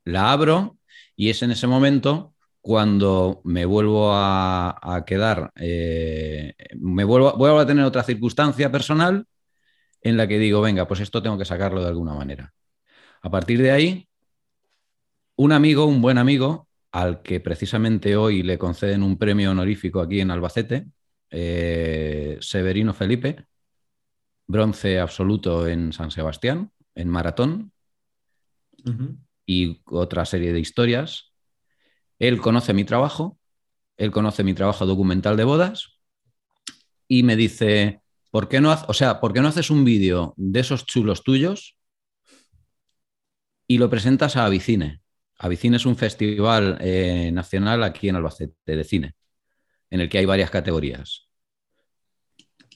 [0.03, 0.79] La abro
[1.15, 7.65] Y es en ese momento cuando me vuelvo a, quedar, eh, me vuelvo, vuelvo a
[7.65, 9.25] tener otra circunstancia personal
[10.01, 12.53] en la que digo, venga, pues esto tengo que sacarlo de alguna manera.
[13.21, 14.07] A partir de ahí,
[15.35, 20.19] un amigo, un buen amigo, al que precisamente hoy le conceden un premio honorífico aquí
[20.19, 20.87] en Albacete,
[21.29, 23.45] eh, Severino Felipe,
[24.47, 27.71] bronce absoluto en San Sebastián, en maratón,
[29.45, 31.30] y otra serie de historias.
[32.21, 33.39] Él conoce mi trabajo,
[33.97, 35.99] él conoce mi trabajo documental de bodas
[37.07, 40.59] y me dice, ¿por qué no, o sea, ¿por qué no haces un vídeo de
[40.59, 41.77] esos chulos tuyos
[43.65, 45.01] y lo presentas a Avicine?
[45.39, 49.15] Avicine es un festival eh, nacional aquí en Albacete de cine,
[49.89, 51.27] en el que hay varias categorías.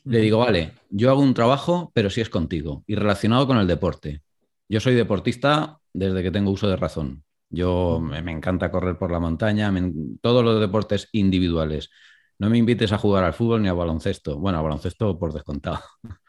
[0.06, 3.68] Le digo, vale, yo hago un trabajo, pero sí es contigo y relacionado con el
[3.68, 4.24] deporte.
[4.68, 7.25] Yo soy deportista desde que tengo uso de razón.
[7.50, 9.74] Yo me, encanta correr por la montaña,
[10.22, 11.90] todos los deportes individuales.
[12.38, 14.38] No me invites a jugar al fútbol ni a baloncesto.
[14.38, 15.80] Bueno, a baloncesto por descontado.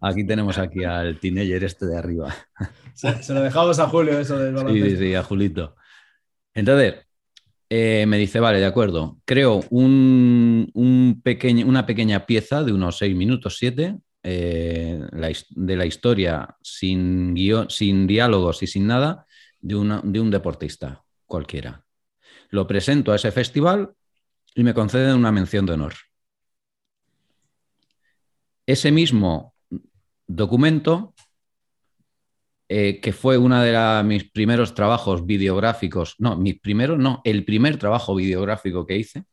[0.00, 2.34] Aquí tenemos aquí al teenager este de arriba.
[2.94, 4.90] Se, lo dejamos a Julio eso del baloncesto.
[4.90, 5.74] Sí, sí, a Julito.
[6.54, 6.94] Entonces,
[7.68, 13.14] eh, me dice, vale, de acuerdo, creo un, pequeño, una pequeña pieza de unos seis
[13.14, 15.00] minutos, siete, eh,
[15.50, 17.36] de la historia sin,
[17.68, 19.26] sin diálogos y sin nada
[19.60, 21.84] de, de un deportista cualquiera.
[22.50, 23.92] Lo presento a ese festival
[24.54, 25.94] y me conceden una mención de honor.
[28.66, 29.54] Ese mismo
[30.26, 31.14] documento
[32.70, 37.78] eh, que fue uno de mis primeros trabajos videográficos, no, mis primeros, no, el primer
[37.78, 39.24] trabajo videográfico que hice.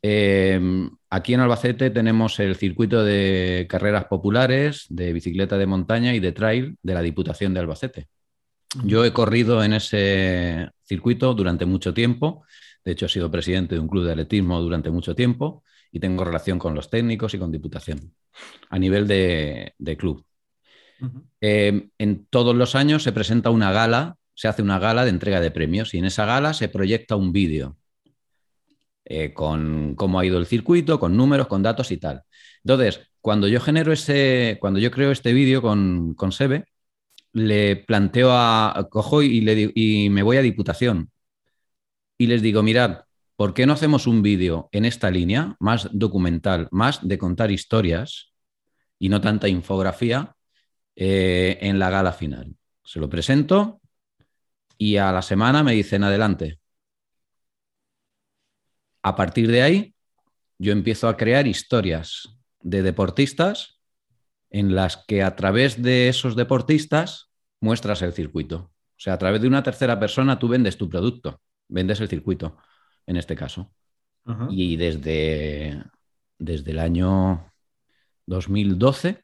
[0.00, 6.20] Eh, aquí en Albacete tenemos el circuito de carreras populares, de bicicleta de montaña y
[6.20, 8.08] de trail de la Diputación de Albacete.
[8.84, 12.44] Yo he corrido en ese circuito durante mucho tiempo.
[12.84, 16.24] De hecho, he sido presidente de un club de atletismo durante mucho tiempo y tengo
[16.24, 18.14] relación con los técnicos y con Diputación
[18.70, 20.24] a nivel de club.
[21.40, 25.40] Eh, en todos los años se presenta una gala, se hace una gala de entrega
[25.40, 27.76] de premios y en esa gala se proyecta un vídeo
[29.04, 32.22] eh, con cómo ha ido el circuito, con números, con datos y tal.
[32.64, 36.66] Entonces, cuando yo genero ese, cuando yo creo este vídeo con, con Sebe,
[37.36, 41.10] le planteo a, cojo y, le, y me voy a Diputación
[42.16, 43.04] y les digo, mirad,
[43.36, 48.32] ¿por qué no hacemos un vídeo en esta línea, más documental, más de contar historias
[48.98, 50.34] y no tanta infografía?
[50.98, 52.56] Eh, en la gala final.
[52.82, 53.82] Se lo presento
[54.78, 56.58] y a la semana me dicen adelante.
[59.02, 59.94] A partir de ahí,
[60.56, 63.75] yo empiezo a crear historias de deportistas
[64.50, 67.30] en las que a través de esos deportistas
[67.60, 68.56] muestras el circuito.
[68.74, 72.56] O sea, a través de una tercera persona tú vendes tu producto, vendes el circuito,
[73.06, 73.72] en este caso.
[74.50, 75.84] Y desde,
[76.38, 77.52] desde el año
[78.26, 79.22] 2012,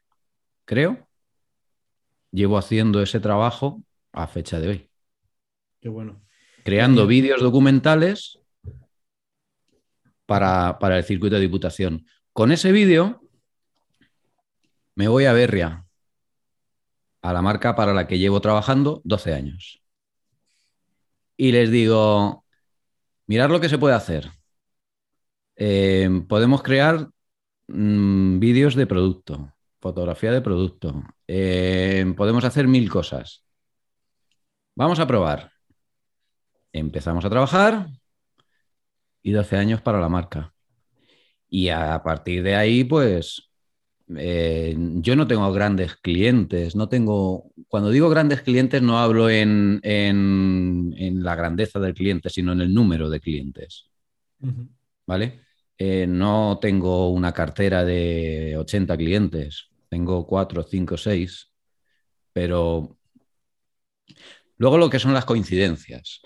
[0.64, 1.08] creo,
[2.30, 3.82] llevo haciendo ese trabajo
[4.12, 4.90] a fecha de hoy.
[5.80, 6.22] Qué bueno.
[6.64, 8.38] Creando vídeos documentales
[10.26, 12.06] para, el circuito de diputación.
[12.32, 13.21] Con ese vídeo
[14.94, 15.86] me voy a Berria,
[17.22, 19.82] a la marca para la que llevo trabajando 12 años.
[21.36, 22.44] Y les digo,
[23.26, 24.30] mirad lo que se puede hacer.
[25.56, 27.08] Eh, podemos crear
[27.68, 33.44] mm, vídeos de producto, fotografía de producto, eh, podemos hacer mil cosas.
[34.74, 35.52] Vamos a probar.
[36.72, 37.88] Empezamos a trabajar
[39.22, 40.54] y 12 años para la marca.
[41.48, 43.51] Y a partir de ahí, pues,
[44.18, 49.80] eh, yo no tengo grandes clientes, no tengo, cuando digo grandes clientes no hablo en,
[51.22, 53.90] la grandeza del cliente, sino en el número de clientes.
[55.06, 55.40] ¿Vale?
[55.78, 61.52] Eh, no tengo una cartera de 80 clientes, tengo cuatro, cinco, seis,
[62.32, 62.96] pero
[64.56, 66.22] luego lo que son las coincidencias.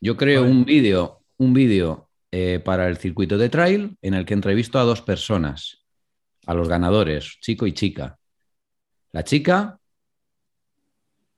[0.00, 4.34] Yo creo un vídeo, un vídeo eh, para el circuito de trail en el que
[4.34, 5.84] entrevisto a dos personas,
[6.48, 8.18] a los ganadores, chico y chica.
[9.12, 9.78] La chica,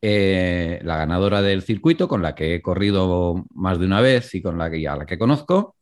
[0.00, 4.40] eh, la ganadora del circuito, con la que he corrido más de una vez y
[4.40, 5.76] con la que, a la que conozco,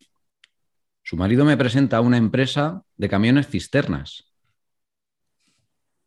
[1.02, 4.32] su marido me presenta una empresa de camiones cisternas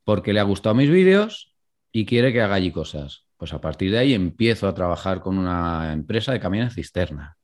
[0.03, 1.53] porque le ha gustado mis vídeos
[1.91, 3.27] y quiere que haga allí cosas.
[3.38, 7.38] Pues a partir de ahí empiezo a trabajar con una empresa de camiones cisterna.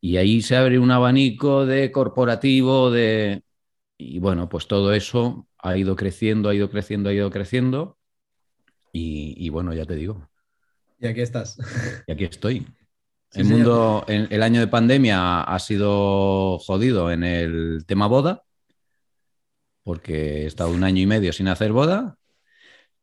[0.00, 3.42] Y ahí se abre un abanico de corporativo, de...
[3.98, 7.98] Y bueno, pues todo eso ha ido creciendo, ha ido creciendo, ha ido creciendo.
[8.94, 10.28] Y, bueno, ya te digo.
[11.00, 11.58] Y aquí estás.
[12.06, 12.66] Y aquí estoy.
[13.32, 18.44] el mundo, el año de pandemia ha sido jodido en el tema boda,
[19.82, 22.18] porque he estado un año y medio sin hacer boda,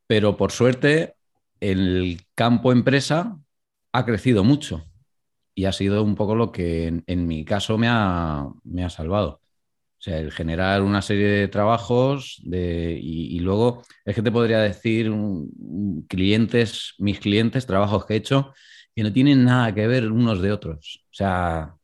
[0.06, 1.16] pero por suerte
[1.60, 3.38] el campo empresa
[3.92, 4.84] ha crecido mucho
[5.54, 9.40] y ha sido un poco lo que en, mi caso me ha, me ha, salvado.
[10.00, 14.58] O sea, el generar una serie de trabajos de, y, luego es que te podría
[14.60, 15.12] decir
[16.08, 18.54] clientes, mis clientes, trabajos que he hecho
[18.96, 21.04] que no tienen nada que ver unos de otros.
[21.04, 21.74] O sea,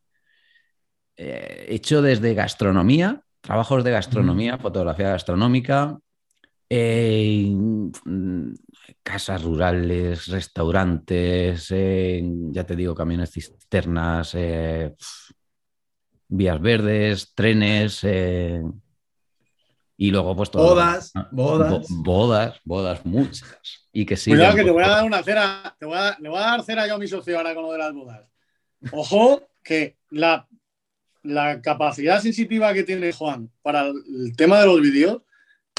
[1.19, 5.99] eh, he hecho desde gastronomía, trabajos de gastronomía, fotografía gastronómica,
[6.71, 7.55] eh,
[9.03, 14.95] casas rurales, restaurantes, eh, ya te digo, camiones cisternas, eh,
[16.29, 18.05] vías verdes, trenes.
[19.97, 20.75] y luego, pues todo.
[20.75, 21.87] Bodas, bodas.
[21.89, 23.89] bodas, bodas, muchas.
[23.93, 24.31] Y que sí.
[24.31, 25.75] Cuidado que te voy a dar una cera.
[25.79, 27.73] Te voy a, le voy a dar cera yo a mi socio ahora con lo
[27.73, 28.27] de las bodas.
[28.93, 30.47] Ojo, que la,
[31.23, 35.23] la capacidad sensitiva que tiene Juan para el tema de los vídeos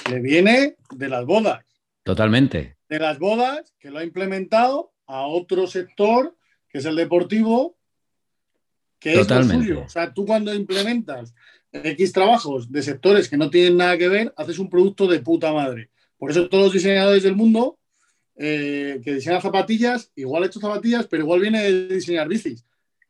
[0.10, 1.64] le viene de las bodas.
[2.04, 2.78] Totalmente.
[2.90, 6.38] De las bodas, que lo ha implementado a otro sector,
[6.70, 7.77] que es el deportivo,
[9.00, 9.84] que es lo suyo.
[9.86, 11.34] O sea, tú cuando implementas
[11.72, 15.54] X trabajos de sectores que no tienen nada que ver, haces un producto de puta
[15.54, 15.90] madre.
[16.18, 17.78] Por eso todos los diseñadores del mundo
[18.36, 22.66] eh, que diseñan zapatillas, igual he hecho zapatillas, pero igual viene de diseñar bicis,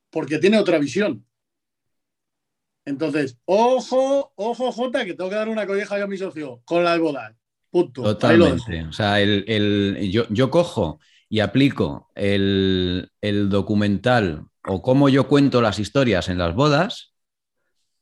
[0.10, 1.26] porque tiene otra visión.
[2.86, 6.86] Entonces, ojo, ojo, Jota, que tengo que dar una colleja yo a mi socio con
[6.86, 7.36] las bodas.
[7.70, 8.02] Punto.
[8.02, 8.86] Totalmente.
[8.86, 13.10] O sea, el, yo, cojo y aplico el,
[13.50, 17.14] documental o cómo yo cuento las historias en las bodas,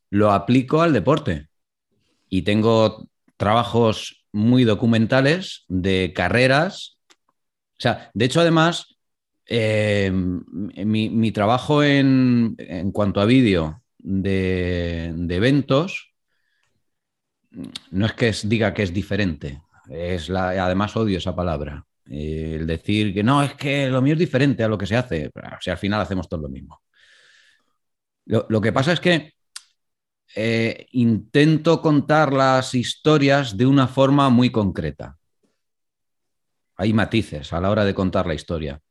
[0.10, 1.48] lo aplico al deporte.
[2.30, 6.98] Y tengo trabajos muy documentales de carreras.
[7.78, 8.98] O sea, de hecho, además,
[9.48, 12.58] eh, mi, trabajo en,
[12.92, 16.14] cuanto a vídeo de, eventos,
[17.92, 21.86] no es que diga que es diferente, es la, además odio esa palabra.
[22.06, 25.28] El decir que no, es que lo mío es diferente a lo que se hace,
[25.28, 26.82] o sea, al final hacemos todo lo mismo.
[28.26, 29.34] Lo, que pasa es que
[30.36, 35.18] eh, intento contar las historias de una forma muy concreta.
[36.76, 38.82] Hay matices a la hora de contar la historia.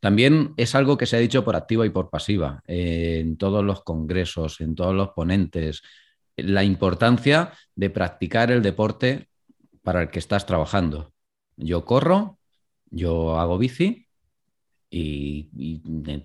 [0.00, 3.64] También es algo que se ha dicho por activa y por pasiva eh, en todos
[3.64, 5.82] los congresos, en todos los ponentes,
[6.36, 9.28] la importancia de practicar el deporte
[9.82, 11.14] para el que estás trabajando.
[11.56, 12.38] Yo corro,
[12.94, 14.06] yo hago bici
[14.90, 15.50] y,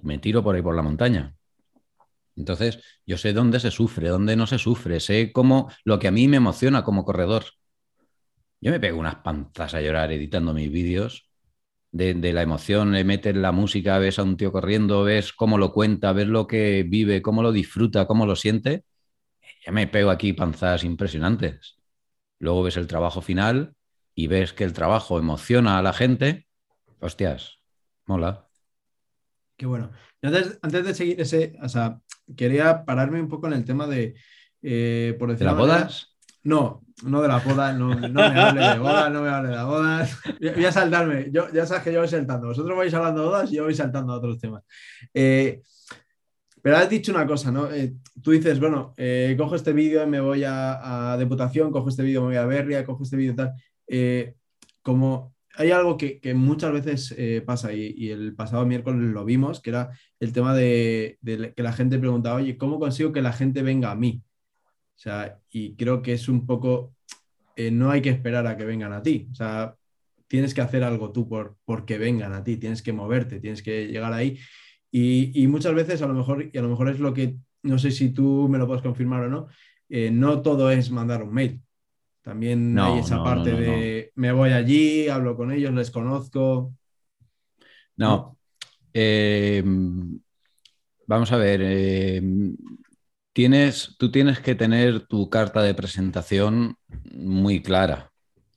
[0.04, 1.36] me tiro por ahí por la montaña.
[2.36, 6.12] Entonces, yo sé dónde se sufre, dónde no se sufre, sé cómo lo que a
[6.12, 7.46] mí me emociona como corredor.
[8.62, 11.30] Yo me pego unas panzas a llorar editando mis vídeos
[11.92, 15.74] de, la emoción, le metes la música, ves a un tío corriendo, ves cómo lo
[15.74, 18.84] cuenta, ves lo que vive, cómo lo disfruta, cómo lo siente,
[19.66, 21.78] ya me pego aquí panzas impresionantes.
[22.40, 23.76] Luego ves el trabajo final
[24.16, 26.48] y ves que el trabajo emociona a la gente,
[27.00, 27.60] hostias,
[28.06, 28.48] mola.
[29.58, 29.92] Qué bueno.
[30.22, 32.00] Antes, antes de seguir ese, o sea,
[32.36, 34.16] quería pararme un poco en el tema de,
[34.62, 36.16] eh, por decir ¿De las bodas?
[36.44, 39.56] No, no de la boda, no, no me hable de boda, no me hable de
[39.56, 40.08] la boda.
[40.40, 42.48] Voy a saltarme, yo, ya sabes que yo voy saltando.
[42.48, 44.64] Vosotros vais hablando de bodas y yo voy saltando a otros temas.
[45.14, 45.62] Eh,
[46.62, 47.70] pero has dicho una cosa, ¿no?
[47.72, 48.94] Eh, tú dices, bueno,
[49.38, 52.38] cojo este vídeo y me voy a, a, Deputación, cojo este vídeo y me voy
[52.38, 54.36] a Berria, cojo este vídeo y tal.
[54.82, 59.92] como hay algo que, muchas veces pasa y, el pasado miércoles lo vimos, que era
[60.20, 61.20] el tema de,
[61.56, 64.24] que la gente preguntaba, oye, ¿cómo consigo que la gente venga a mí?
[65.00, 66.94] O sea, y creo que es un poco,
[67.56, 69.30] eh, no hay que esperar a que vengan a ti.
[69.32, 69.74] O sea,
[70.28, 74.12] tienes que hacer algo tú por, vengan a ti, tienes que moverte, tienes que llegar
[74.12, 74.38] ahí.
[74.92, 77.92] Y, muchas veces a lo mejor, y a lo mejor es lo que, no sé
[77.92, 79.48] si tú me lo puedes confirmar o no,
[79.88, 81.62] eh, no todo es mandar un mail.
[82.30, 86.72] También hay esa parte de me voy allí, hablo con ellos, les conozco.
[87.98, 88.38] No.
[88.94, 89.64] Eh,
[91.08, 91.62] vamos a ver
[93.34, 96.76] tienes, tú tienes que tener tu carta de presentación
[97.12, 98.12] muy clara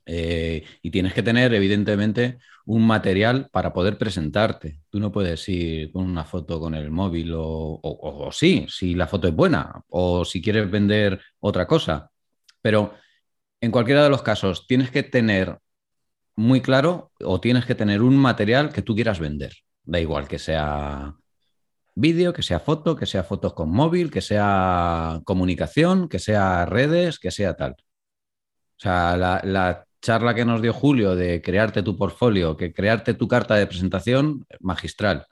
[0.05, 4.81] eh, y tienes que tener, evidentemente, un material para poder presentarte.
[4.91, 9.07] Tú no puedes ir con una foto con el móvil o, o, sí, si la
[9.07, 12.11] foto es buena o si quieres vender otra cosa.
[12.61, 12.93] Pero
[13.63, 15.57] en cualquiera de los casos, tienes que tener
[16.35, 19.53] muy claro o tienes que tener un material que tú quieras vender.
[19.85, 21.15] Da igual que sea
[21.95, 27.19] vídeo, que sea foto, que sea fotos con móvil, que sea comunicación, que sea redes,
[27.19, 27.71] que sea tal.
[27.71, 33.29] O sea, la, charla que nos dio Julio de crearte tu portfolio, que crearte tu
[33.29, 35.27] carta de presentación, magistral,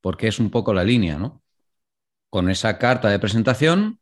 [0.00, 1.44] porque es un poco la línea, ¿no?
[2.28, 4.00] Con esa carta de presentación,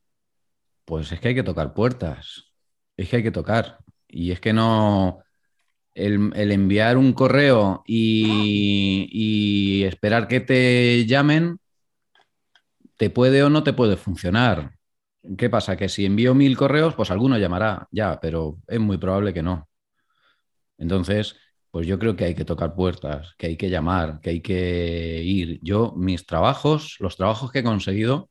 [0.87, 2.54] pues es que hay que tocar puertas,
[2.97, 3.79] es que hay que tocar.
[4.09, 5.25] Y es que no,
[5.95, 11.59] el, enviar un correo y, y, esperar que te llamen,
[12.97, 14.73] te puede o no te puede funcionar.
[15.39, 15.77] ¿Qué pasa?
[15.77, 19.69] Que si envío mil correos, pues alguno llamará, ya, pero es muy probable que no.
[20.79, 21.37] Entonces,
[21.71, 25.23] pues yo creo que hay que tocar puertas, que hay que llamar, que hay que
[25.25, 25.61] ir.
[25.63, 28.31] Yo, mis trabajos, los trabajos que he conseguido,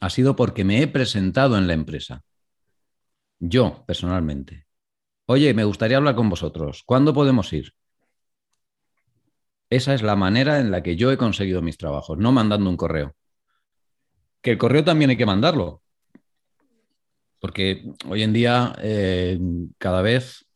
[0.00, 2.22] ha sido porque me he presentado en la empresa.
[3.38, 4.66] Yo, personalmente.
[5.26, 6.82] Oye, me gustaría hablar con vosotros.
[6.86, 7.72] ¿Cuándo podemos ir?
[9.70, 12.76] Esa es la manera en la que yo he conseguido mis trabajos, no mandando un
[12.76, 13.14] correo.
[14.40, 15.82] Que el correo también hay que mandarlo,
[17.40, 19.38] porque hoy en día eh,
[19.78, 20.46] cada vez,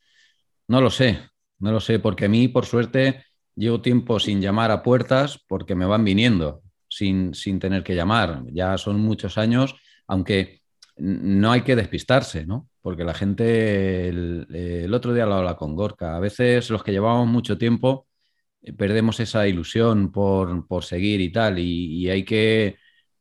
[0.68, 1.20] no lo sé,
[1.58, 3.24] no lo sé, porque a mí, por suerte,
[3.54, 8.44] llevo tiempo sin llamar a puertas porque me van viniendo sin, sin tener que llamar.
[8.52, 9.76] Ya son muchos años,
[10.06, 10.62] aunque
[10.96, 12.69] no hay que despistarse, ¿no?
[12.82, 17.28] Porque la gente, el, otro día lo hablaba con Gorka, a veces los que llevamos
[17.28, 18.06] mucho tiempo
[18.62, 22.76] eh, perdemos esa ilusión por, seguir y tal, y, hay que,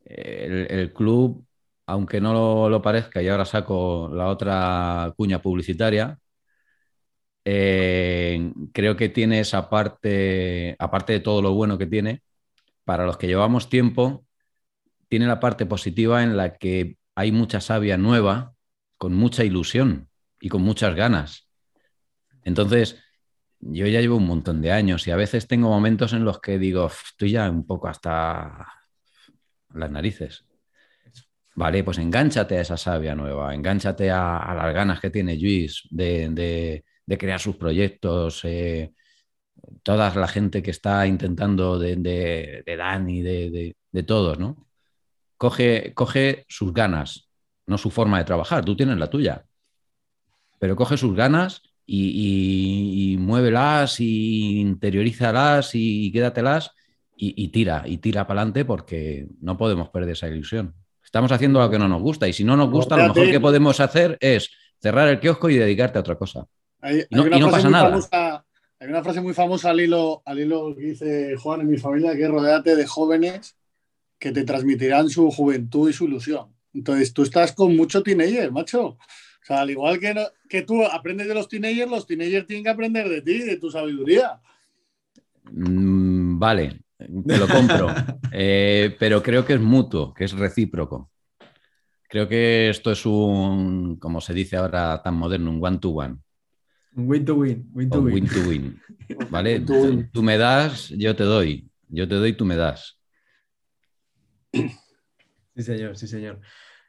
[0.06, 1.46] el, club
[1.86, 6.20] aunque no lo, parezca, y ahora saco la otra cuña publicitaria,
[7.46, 12.22] eh, creo que tiene esa parte, aparte de todo lo bueno que tiene,
[12.84, 14.26] para los que llevamos tiempo,
[15.10, 18.54] tiene la parte positiva en la que hay mucha savia nueva,
[19.00, 21.50] con mucha ilusión y con muchas ganas.
[22.44, 23.02] Entonces,
[23.62, 26.60] yo ya llevo un montón de años y a veces tengo momentos en los que
[26.60, 28.68] digo, estoy ya un poco hasta
[29.74, 30.46] las narices.
[31.56, 36.84] Vale, pues engánchate a esa savia nueva, engánchate a, las ganas que tiene Luis de,
[37.18, 38.94] crear sus proyectos, eh,
[39.82, 41.96] toda la gente que está intentando de,
[42.66, 44.68] de Dani, de, todos, ¿no?
[45.38, 47.29] Coge, coge sus ganas,
[47.70, 49.46] no su forma de trabajar, tú tienes la tuya,
[50.60, 56.72] pero coge sus ganas y, muévelas y interiorízalas y, quédatelas
[57.16, 60.76] y, y tira, y tira para adelante porque no podemos perder esa ilusión.
[61.04, 63.40] Estamos haciendo lo que no nos gusta y si no nos gusta, lo mejor que
[63.40, 66.46] podemos hacer es cerrar el kiosco y dedicarte a otra cosa.
[66.84, 68.46] y no, pasa nada.
[68.80, 72.16] hay una frase muy famosa al hilo, al hilo que dice Juan en mi familia,
[72.16, 73.56] que es rodeate de jóvenes
[74.20, 76.54] que te transmitirán su juventud y su ilusión.
[76.74, 78.86] Entonces, tú estás con mucho teenager, macho.
[78.86, 78.98] O
[79.44, 80.14] sea, al igual que,
[80.48, 83.72] que tú aprendes de los teenagers, los teenagers tienen que aprender de ti, de tu
[83.72, 84.40] sabiduría.
[85.52, 87.88] Mm, vale, te lo compro.
[88.32, 91.10] Eh, pero creo que es mutuo, que es recíproco.
[92.08, 96.18] Creo que esto es un, como se dice ahora tan moderno, un one-to-one.
[96.96, 97.70] Un win-to-win.
[97.74, 98.28] Win to win.
[98.28, 98.82] to win.
[99.32, 99.60] ¿Vale?
[99.62, 101.70] tú, me das, yo te doy.
[101.88, 103.00] Yo te doy, tú me das.
[105.60, 106.40] Sí, señor, sí, señor.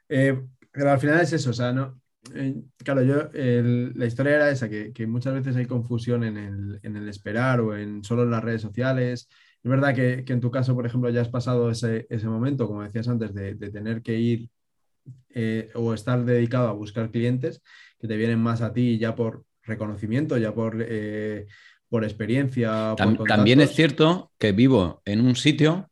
[0.07, 0.41] Eh,
[0.71, 1.99] pero al final es eso, o sea, no,
[2.33, 6.95] eh, claro, yo, la historia era esa, que, muchas veces hay confusión en el, en
[6.95, 9.27] el, esperar o en solo en las redes sociales
[9.63, 13.07] es verdad que, en tu caso, por ejemplo, ya has pasado ese, momento, como decías
[13.07, 14.49] antes, de, tener que ir
[15.29, 17.61] eh, o estar dedicado a buscar clientes
[17.99, 21.45] que te vienen más a ti ya por reconocimiento, ya por, eh,
[21.89, 22.95] por experiencia.
[23.27, 25.90] también es cierto que vivo en un sitio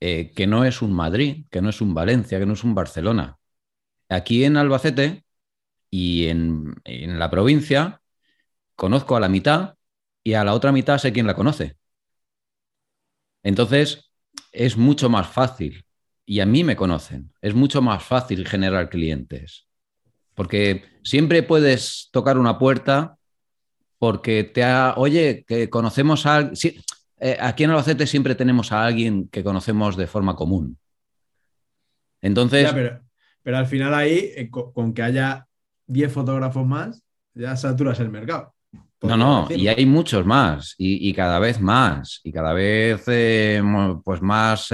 [0.00, 2.74] eh, que no es un Madrid, que no es un Valencia, que no es un
[2.74, 3.38] Barcelona.
[4.08, 5.24] Aquí en Albacete
[5.90, 8.00] y en, en la provincia
[8.76, 9.74] conozco a la mitad
[10.22, 11.76] y a la otra mitad sé quién la conoce.
[13.42, 14.12] Entonces,
[14.52, 15.84] es mucho más fácil,
[16.26, 19.66] y a mí me conocen, es mucho más fácil generar clientes,
[20.34, 23.16] porque siempre puedes tocar una puerta
[23.98, 26.50] porque te ha, oye, que conocemos a...
[27.20, 30.78] Eh, aquí en Albacete siempre tenemos a alguien que conocemos de forma común.
[32.20, 32.70] Entonces...
[32.72, 35.46] pero, al final ahí, eh, con que haya
[35.86, 37.02] 10 fotógrafos más,
[37.34, 38.54] ya saturas el mercado.
[39.00, 43.62] No, no, y hay muchos más, y, cada vez más, y cada vez eh,
[44.04, 44.68] pues más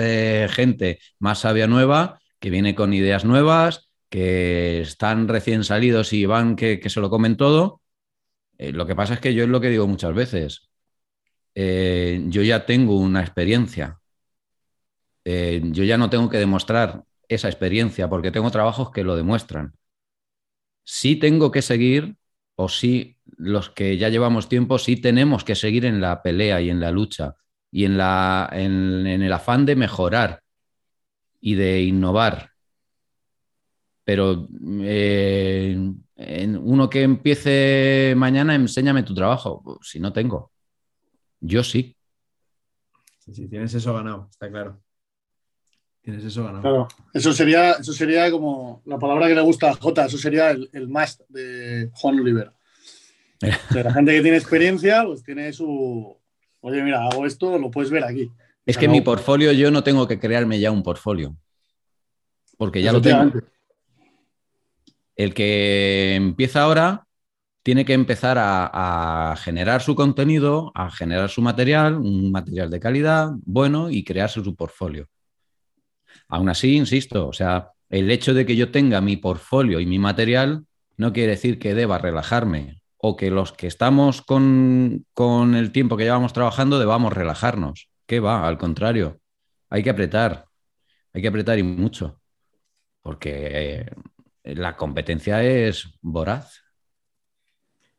[0.48, 6.56] gente, más sabia nueva, que viene con ideas nuevas, que están recién salidos y van
[6.56, 7.82] que, se lo comen todo.
[8.56, 10.70] Lo que pasa es que yo es lo que digo muchas veces,
[11.54, 14.00] yo ya tengo una experiencia,
[15.24, 19.74] yo ya no tengo que demostrar esa experiencia porque tengo trabajos que lo demuestran.
[20.84, 22.16] Sí tengo que seguir
[22.56, 26.70] o sí los que ya llevamos tiempo, sí tenemos que seguir en la pelea y
[26.70, 27.34] en la lucha
[27.70, 30.42] y en, la, en, el afán de mejorar
[31.40, 32.50] y de innovar.
[34.04, 34.46] Pero
[34.82, 35.76] eh,
[36.16, 39.80] en uno que empiece mañana, enséñame tu trabajo.
[39.82, 40.53] Si no tengo.
[41.46, 41.94] Yo sí.
[43.18, 44.80] Si tienes eso ganado, está claro.
[46.00, 46.62] Tienes eso ganado.
[46.62, 50.50] Claro, eso sería, eso sería como la palabra que le gusta a Jota, eso sería
[50.50, 52.50] el, el must de Juan Oliver.
[53.74, 56.16] la gente que tiene experiencia, pues tiene su.
[56.60, 58.30] Oye, mira, hago esto, lo puedes ver aquí.
[58.64, 61.36] Es que mi portfolio, yo no tengo que crearme ya un portfolio.
[62.56, 63.32] Porque ya lo tengo.
[65.14, 67.06] El que empieza ahora
[67.64, 73.30] tiene que empezar a, generar su contenido, a generar su material, un material de calidad,
[73.46, 75.08] bueno, y crearse su portfolio.
[76.28, 79.98] Aún así, insisto, o sea, el hecho de que yo tenga mi portfolio y mi
[79.98, 80.66] material
[80.98, 85.96] no quiere decir que deba relajarme o que los que estamos con, con el tiempo
[85.96, 87.88] que llevamos trabajando debamos relajarnos.
[88.06, 88.46] ¿Qué va?
[88.46, 89.20] Al contrario,
[89.70, 90.46] hay que apretar,
[91.14, 92.20] hay que apretar y mucho,
[93.00, 93.86] porque
[94.44, 96.63] eh, la competencia es voraz.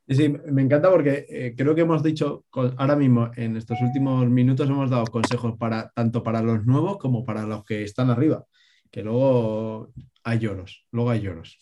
[0.08, 2.46] Sí, me encanta porque eh, creo que hemos dicho
[2.78, 7.26] ahora mismo, en estos últimos minutos, hemos dado consejos para tanto para los nuevos como
[7.26, 8.46] para los que están arriba,
[8.92, 9.92] que luego
[10.24, 11.58] hay lloros, luego hay lloros.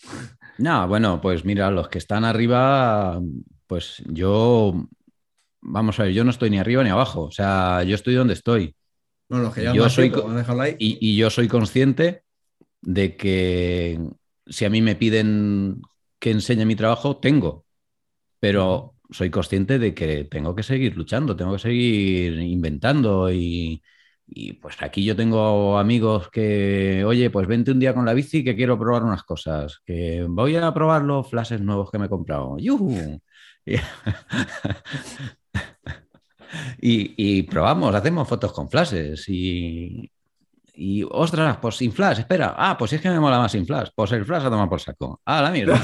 [0.58, 3.22] No, bueno, pues mira, los que están arriba,
[3.66, 4.89] pues yo,
[5.62, 8.34] vamos a ver, yo no estoy ni arriba ni abajo, o sea, yo estoy donde
[8.34, 8.76] estoy.
[9.30, 10.12] No, los que ya yo soy,
[10.80, 12.24] y, y yo soy consciente
[12.82, 14.02] de que
[14.46, 15.82] si a mí me piden
[16.20, 17.64] que enseñe mi trabajo, tengo
[18.44, 23.82] pero soy consciente de que tengo que seguir luchando, tengo que seguir inventando y,
[24.62, 28.58] pues aquí yo tengo amigos que, oye, pues vente un día con la bici que
[28.58, 32.58] quiero probar unas cosas, que voy a probar los flashes nuevos que me he comprado.
[32.60, 32.68] y,
[36.82, 40.12] y, probamos, hacemos fotos con flashes y,
[40.76, 42.55] y ostras, pues sin flash, espera.
[42.57, 43.89] Ah, pues es que me mola más sin flash.
[43.95, 45.21] Pues el flash a tomar por saco.
[45.24, 45.80] Ah, la mierda.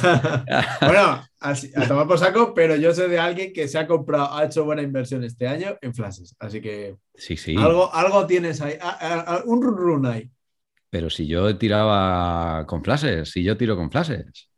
[0.81, 4.45] bueno, a, tomar por saco, pero yo sé de alguien que se ha comprado, ha
[4.45, 6.35] hecho buena inversión este año en flashes.
[6.39, 7.55] Así que sí, sí.
[7.55, 8.79] Algo, algo tienes ahí,
[9.45, 10.29] un run run ahí.
[10.89, 14.48] Pero si yo tiraba con flashes, si yo tiro con flashes.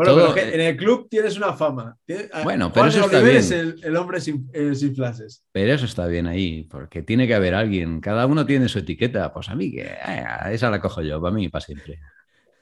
[0.00, 1.98] Bueno, pero que en el club tienes una fama.
[2.42, 3.36] Bueno, pero eso está bien.
[3.36, 5.44] es el, hombre sin, eh, sin, flashes.
[5.52, 8.00] Pero eso está bien ahí, porque tiene que haber alguien.
[8.00, 9.30] Cada uno tiene su etiqueta.
[9.30, 12.00] Pues a mí, que eh, esa la cojo yo, para mí, para siempre.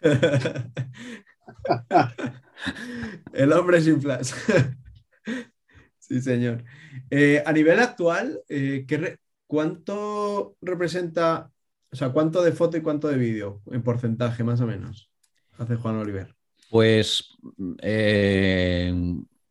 [3.32, 4.32] el hombre sin flash.
[6.00, 6.64] sí, señor.
[7.08, 8.40] Eh, a nivel actual,
[9.46, 11.52] ¿cuánto representa,
[11.92, 15.08] o sea, cuánto de foto y cuánto de vídeo en porcentaje, más o menos,
[15.56, 16.36] hace Juan Oliver?
[16.70, 17.36] Pues
[17.82, 18.92] eh,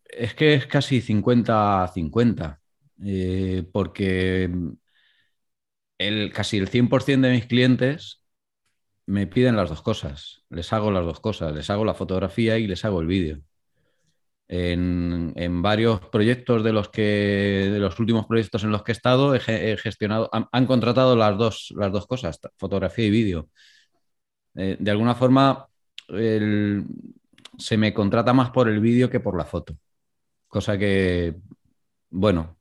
[0.06, 2.60] es que es casi 50-50,
[3.04, 4.50] eh, porque
[5.98, 8.22] el, casi el 100% de mis clientes
[9.08, 12.68] me piden las dos cosas, les hago las dos cosas, les hago la fotografía y
[12.68, 13.42] les hago el vídeo.
[14.50, 19.36] En, varios proyectos de los que de los últimos proyectos en los que he estado
[19.36, 23.50] he, gestionado han, contratado las dos las dos cosas fotografía y vídeo.
[24.56, 25.68] Eh, de alguna forma
[26.08, 29.78] se me contrata más por el vídeo que por la foto.
[30.48, 31.36] Cosa que,
[32.10, 32.58] bueno,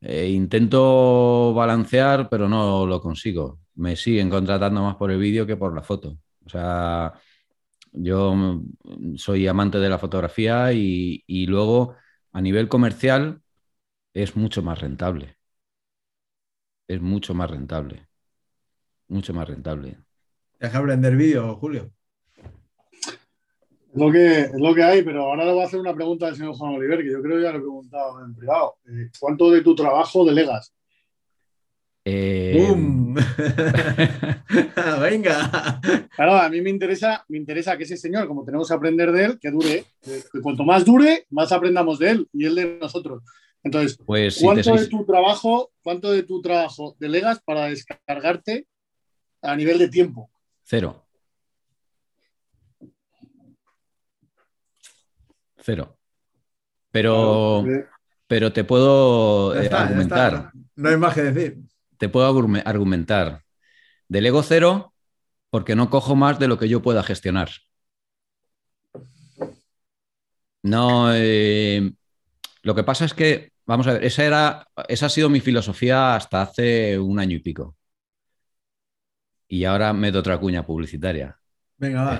[0.00, 3.60] eh, intento balancear, pero no lo consigo.
[3.76, 6.18] Me siguen contratando más por el vídeo que por la foto.
[6.44, 7.14] O sea,
[7.92, 8.60] yo
[9.16, 11.96] soy amante de la fotografía y, luego
[12.32, 13.42] a nivel comercial
[14.14, 15.36] es mucho más rentable.
[16.88, 18.06] Es mucho más rentable.
[19.08, 19.98] Mucho más rentable.
[20.60, 21.95] ¿Deja aprender vídeo, Julio?
[23.96, 26.36] Lo que, es lo que hay, pero ahora le voy a hacer una pregunta al
[26.36, 28.76] señor Juan Oliver, que yo creo que ya lo he preguntado en privado.
[28.86, 30.72] Eh, ¿Cuánto de tu trabajo delegas?
[32.04, 32.56] Eh...
[35.00, 35.80] Venga.
[36.14, 39.24] Claro, a mí me interesa, me interesa que ese señor, como tenemos que aprender de
[39.24, 39.84] él, que dure.
[40.00, 43.24] Que cuanto más dure, más aprendamos de él y él de nosotros.
[43.64, 48.68] Entonces, pues, ¿cuánto de tu trabajo, cuánto de tu trabajo delegas para descargarte
[49.42, 50.30] a nivel de tiempo?
[50.62, 51.05] Cero.
[55.66, 55.98] Cero.
[56.92, 57.64] Pero,
[58.28, 60.52] pero te puedo eh, argumentar.
[60.76, 61.58] No hay más que decir.
[61.98, 62.24] Te puedo
[62.64, 63.42] argumentar.
[64.06, 64.94] Delego cero
[65.50, 67.50] porque no cojo más de lo que yo pueda gestionar.
[70.62, 71.12] No.
[71.12, 71.92] Eh,
[72.62, 76.14] lo que pasa es que, vamos a ver, esa, era, esa ha sido mi filosofía
[76.14, 77.76] hasta hace un año y pico.
[79.48, 81.36] Y ahora meto otra cuña publicitaria.
[81.78, 82.14] Venga, va.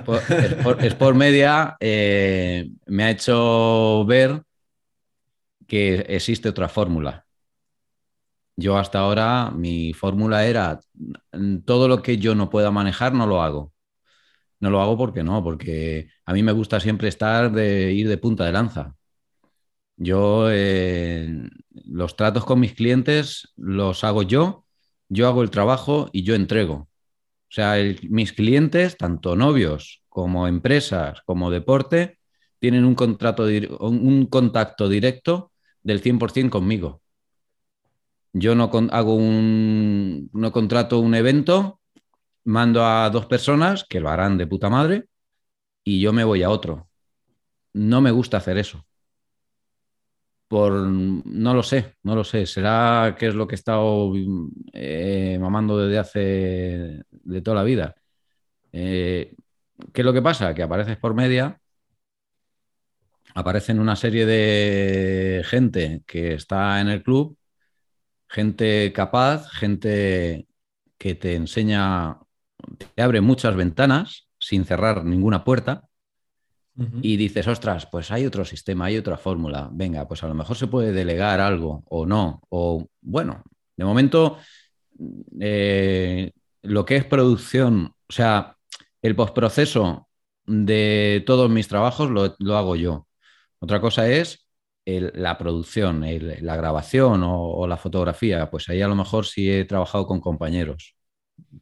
[0.89, 4.43] Sport, Media eh, me ha hecho ver
[5.67, 7.25] que existe otra fórmula.
[8.55, 10.79] Yo hasta ahora mi fórmula era
[11.65, 13.73] todo lo que yo no pueda manejar no lo hago.
[14.59, 18.17] No lo hago porque no, porque a mí me gusta siempre estar de ir de
[18.17, 18.95] punta de lanza.
[19.97, 21.27] Yo eh,
[21.85, 24.65] los tratos con mis clientes los hago yo,
[25.09, 26.86] yo hago el trabajo y yo entrego.
[27.49, 27.75] O sea,
[28.09, 32.19] mis clientes, tanto novios como empresas, como deporte,
[32.59, 33.45] tienen un, contrato,
[33.79, 37.01] un contacto directo del 100% conmigo.
[38.33, 41.79] Yo no hago un, no contrato un evento,
[42.43, 45.05] mando a dos personas que lo harán de puta madre
[45.83, 46.89] y yo me voy a otro.
[47.73, 48.85] No me gusta hacer eso.
[50.47, 52.45] Por, no lo sé, no lo sé.
[52.45, 54.13] Será que es lo que he estado
[54.73, 57.95] eh, mamando desde hace de toda la vida.
[58.71, 59.35] Eh,
[59.93, 60.53] ¿Qué es lo que pasa?
[60.53, 61.59] Que apareces por media,
[63.35, 67.37] aparecen una serie de gente que está en el club,
[68.27, 70.47] gente capaz, gente
[70.97, 72.19] que te enseña,
[72.95, 75.86] te abre muchas ventanas sin cerrar ninguna puerta.
[77.01, 79.67] Y dices, ostras, pues hay otro sistema, hay otra fórmula.
[79.71, 82.41] Venga, pues a lo mejor se puede delegar algo o no.
[82.49, 83.43] O bueno,
[83.75, 84.37] de momento,
[85.39, 88.57] eh, lo que es producción, o sea,
[89.01, 90.07] el postproceso
[90.45, 93.07] de todos mis trabajos lo, hago yo.
[93.59, 94.47] Otra cosa es
[94.85, 96.05] la producción,
[96.41, 98.49] la grabación o, la fotografía.
[98.49, 100.95] Pues ahí a lo mejor sí he trabajado con compañeros,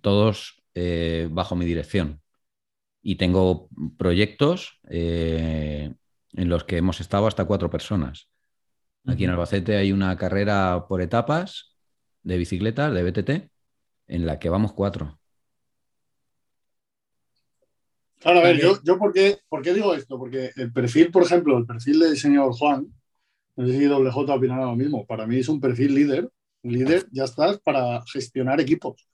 [0.02, 2.22] todos eh, bajo mi dirección.
[3.08, 5.94] Y tengo proyectos eh,
[6.34, 8.30] en los que hemos estado hasta cuatro personas.
[9.06, 11.76] Aquí en Albacete hay una carrera por etapas
[12.24, 13.52] de bicicletas, de BTT,
[14.08, 15.20] en la que vamos cuatro.
[18.22, 20.18] Claro, a ver, yo, yo por, qué, por, qué, digo esto?
[20.18, 22.88] Porque el perfil, por ejemplo, el perfil del señor Juan,
[23.56, 26.28] no sé si WJ opinará lo mismo, para mí es un perfil líder.
[26.64, 29.08] Líder, ya estás para gestionar equipos.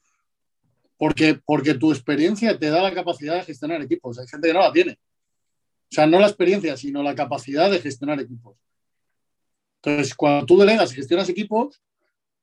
[1.02, 4.20] Porque, porque tu experiencia te da la capacidad de gestionar equipos.
[4.20, 4.91] Hay gente que no la tiene.
[4.91, 8.56] O sea, no la experiencia, sino la capacidad de gestionar equipos.
[9.82, 11.82] Entonces, cuando tú delegas y gestionas equipos,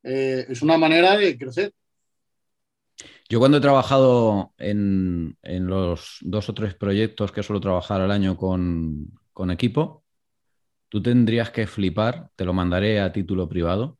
[0.03, 1.73] eh, es una manera de crecer.
[3.29, 8.37] Yo cuando he trabajado en, los dos o tres proyectos que suelo trabajar al año
[8.37, 9.13] con,
[9.53, 10.03] equipo,
[10.89, 13.99] tú tendrías que flipar, te lo mandaré a título privado,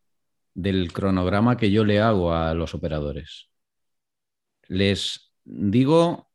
[0.53, 3.49] del cronograma que yo le hago a los operadores.
[4.69, 6.31] Les digo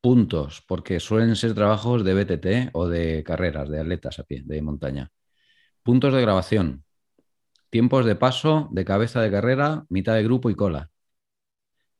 [0.00, 4.62] puntos, porque suelen ser trabajos de BTT o de carreras, de atletas a pie, de
[4.62, 5.10] montaña.
[5.82, 6.84] Puntos de grabación,
[7.70, 10.90] tiempos de paso, de cabeza de carrera, mitad de grupo y cola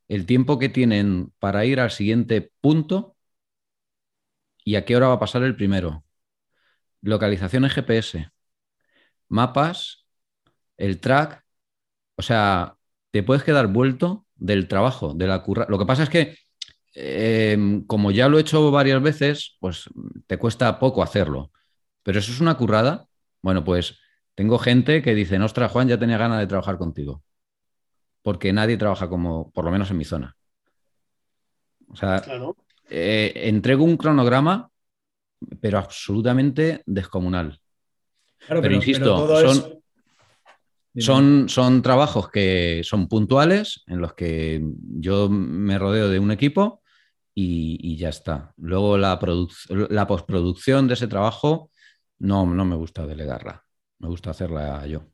[0.09, 3.17] el tiempo que tienen para ir al siguiente punto
[4.65, 6.05] y a qué hora va a pasar el primero.
[7.03, 8.31] Localización en GPS,
[9.29, 10.07] mapas,
[10.77, 11.45] el track.
[12.17, 12.77] O sea,
[13.11, 15.67] te puedes quedar vuelto del trabajo, de la curra.
[15.69, 16.37] Lo que pasa es que,
[16.95, 19.89] em, como ya lo he hecho varias veces, pues
[20.27, 21.51] te cuesta poco hacerlo.
[22.03, 23.07] Pero eso es una currada.
[23.43, 23.99] Bueno, pues
[24.35, 27.23] tengo gente que dice, ostras, Juan, ya tenía ganas de trabajar contigo
[28.27, 30.37] porque nadie trabaja como, por lo menos en mi zona.
[31.87, 32.21] O sea,
[32.91, 34.69] eh, entrego un cronograma,
[35.61, 37.61] pero absolutamente descomunal.
[38.49, 39.81] pero, insisto, son,
[40.99, 44.63] son, son, trabajos que son puntuales, en los que
[44.99, 46.83] yo me rodeo de un equipo
[47.35, 48.53] y, ya está.
[48.57, 49.19] Luego la,
[49.91, 51.71] la postproducción de ese trabajo
[52.19, 53.65] no, no me gusta delegarla,
[53.99, 55.07] me gusta hacerla yo.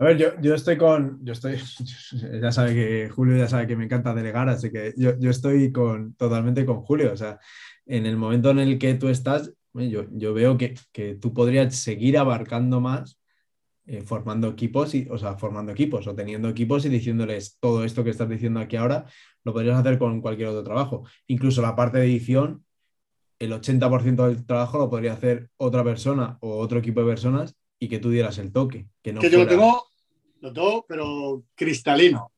[0.00, 1.56] A ver, yo, yo, estoy con, yo estoy,
[2.40, 5.72] ya sabe que Julio ya sabe que me encanta delegar, así que yo, yo estoy
[5.72, 7.12] con, totalmente con Julio.
[7.12, 7.40] O sea,
[7.84, 11.74] en el momento en el que tú estás, yo, yo veo que, que, tú podrías
[11.74, 13.17] seguir abarcando más
[13.90, 18.04] eh, formando equipos, y, o sea, formando equipos o teniendo equipos y diciéndoles todo esto
[18.04, 19.06] que estás diciendo aquí ahora,
[19.44, 21.04] lo podrías hacer con cualquier otro trabajo.
[21.26, 22.66] Incluso la parte de edición,
[23.38, 27.88] el 80% del trabajo lo podría hacer otra persona o otro equipo de personas y
[27.88, 28.88] que tú dieras el toque.
[29.00, 29.86] Que, no yo lo tengo,
[30.40, 32.30] lo tengo, pero cristalino.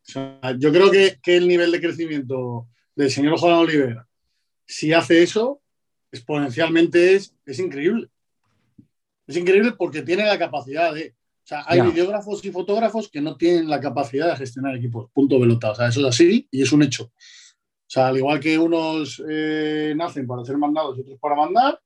[0.57, 4.07] yo creo que, el nivel de crecimiento del señor Juan Olivera,
[4.67, 5.61] si hace eso,
[6.13, 8.09] exponencialmente es, es increíble.
[9.27, 11.17] Es increíble porque tiene la capacidad de.
[11.51, 15.11] Sea, hay videógrafos y fotógrafos que no tienen la capacidad de gestionar equipos.
[15.13, 15.73] Punto pelota.
[15.73, 17.07] O sea, eso es así y es un hecho.
[17.07, 21.81] O sea, al igual que unos eh, nacen para ser mandados y otros para mandar,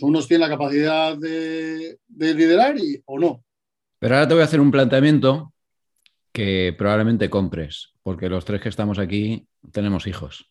[0.00, 3.44] unos tienen la capacidad de, liderar y, o no.
[4.00, 5.52] Pero ahora te voy a hacer un planteamiento
[6.32, 10.50] que probablemente compres, porque los tres que estamos aquí tenemos hijos.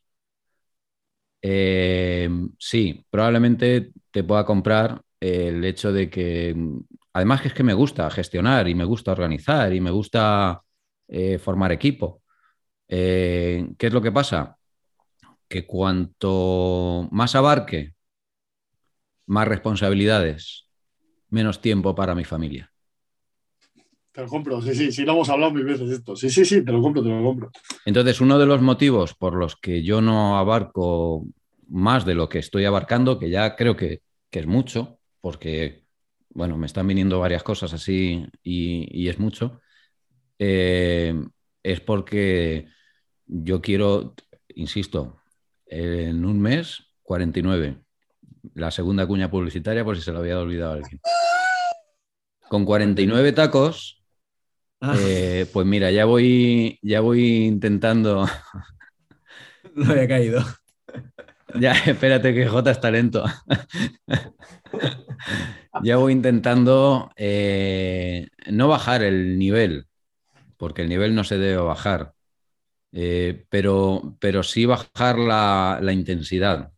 [1.41, 6.55] Eh, sí, probablemente te pueda comprar el hecho de que,
[7.14, 10.61] además que es que me gusta gestionar y me gusta organizar y me gusta
[11.07, 12.22] eh, formar equipo.
[12.88, 14.57] Eh, ¿Qué es lo que pasa?
[15.53, 17.93] que cuanto más abarque,
[19.28, 20.68] más responsabilidades,
[21.30, 22.72] menos tiempo para mi familia.
[24.11, 26.16] Te lo compro, sí, sí, sí, lo hemos hablado mil veces esto.
[26.16, 27.51] Sí, sí, sí, te lo compro, te lo compro.
[27.86, 31.24] Entonces, uno de los motivos por los que yo no abarco
[31.70, 34.01] más de lo que estoy abarcando, que ya creo que,
[34.32, 35.83] es mucho, porque,
[36.34, 39.62] bueno, me están viniendo varias cosas así y, es mucho,
[40.40, 41.14] eh,
[41.62, 42.68] es porque
[43.26, 44.16] yo quiero,
[44.50, 45.22] insisto,
[45.66, 47.78] en un mes, 49.
[48.56, 51.00] La segunda cuña publicitaria, por si se lo había olvidado a alguien.
[52.50, 54.04] Con 49 tacos,
[54.86, 54.98] Ah.
[55.00, 58.28] Eh, pues mira, ya voy, ya voy intentando.
[59.76, 60.44] No había caído.
[61.60, 63.24] Ya, espérate que J está lento.
[65.84, 69.88] ya voy intentando eh, no bajar el nivel,
[70.58, 72.14] porque el nivel no se debe bajar,
[72.91, 76.72] eh, pero, pero sí bajar la, intensidad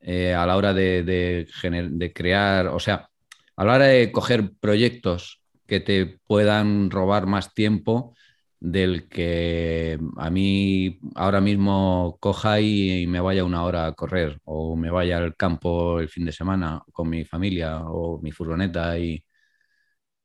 [0.00, 3.08] a la hora de, de crear, o sea,
[3.56, 8.14] a la hora de coger proyectos que te puedan robar más tiempo
[8.60, 14.76] del que a mí ahora mismo coja y, me vaya una hora a correr o
[14.76, 19.22] me vaya al campo el fin de semana con mi familia o mi furgoneta y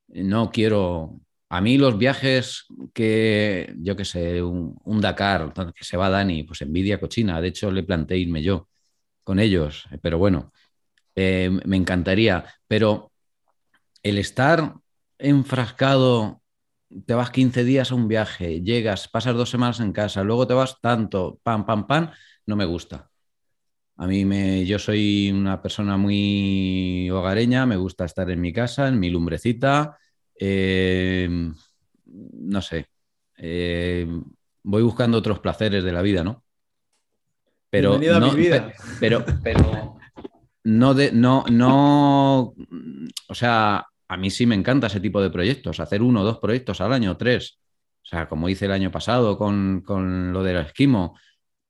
[0.08, 1.20] no quiero...
[1.50, 6.62] A mí los viajes que, yo qué sé, un, Dakar, que se va Dani, pues
[6.64, 7.40] envidia cochina.
[7.42, 8.70] De hecho, le planteé irme yo
[9.24, 10.52] con ellos, pero bueno,
[11.16, 12.46] eh, me encantaría.
[12.68, 13.12] Pero
[14.02, 14.76] el estar
[15.20, 16.43] enfrascado,
[17.06, 20.54] te vas 15 días a un viaje, llegas, pasas dos semanas en casa, luego te
[20.54, 22.12] vas tanto, pam, pam, pam,
[22.46, 23.10] no me gusta.
[23.98, 28.88] A mí me, yo soy una persona muy hogareña, me gusta estar en mi casa,
[28.88, 29.98] en mi lumbrecita.
[30.40, 31.30] Eh,
[32.06, 32.88] no sé,
[33.38, 34.08] eh,
[34.64, 36.44] voy buscando otros placeres de la vida, ¿no?
[37.70, 38.72] Pero no, vida.
[39.00, 39.98] Pero, pero
[40.64, 42.54] no de, no, no,
[43.28, 46.38] o sea, a mí sí me encanta ese tipo de proyectos, hacer uno o dos
[46.38, 47.58] proyectos al año, tres.
[48.04, 51.18] O sea, como hice el año pasado con, lo del esquimo.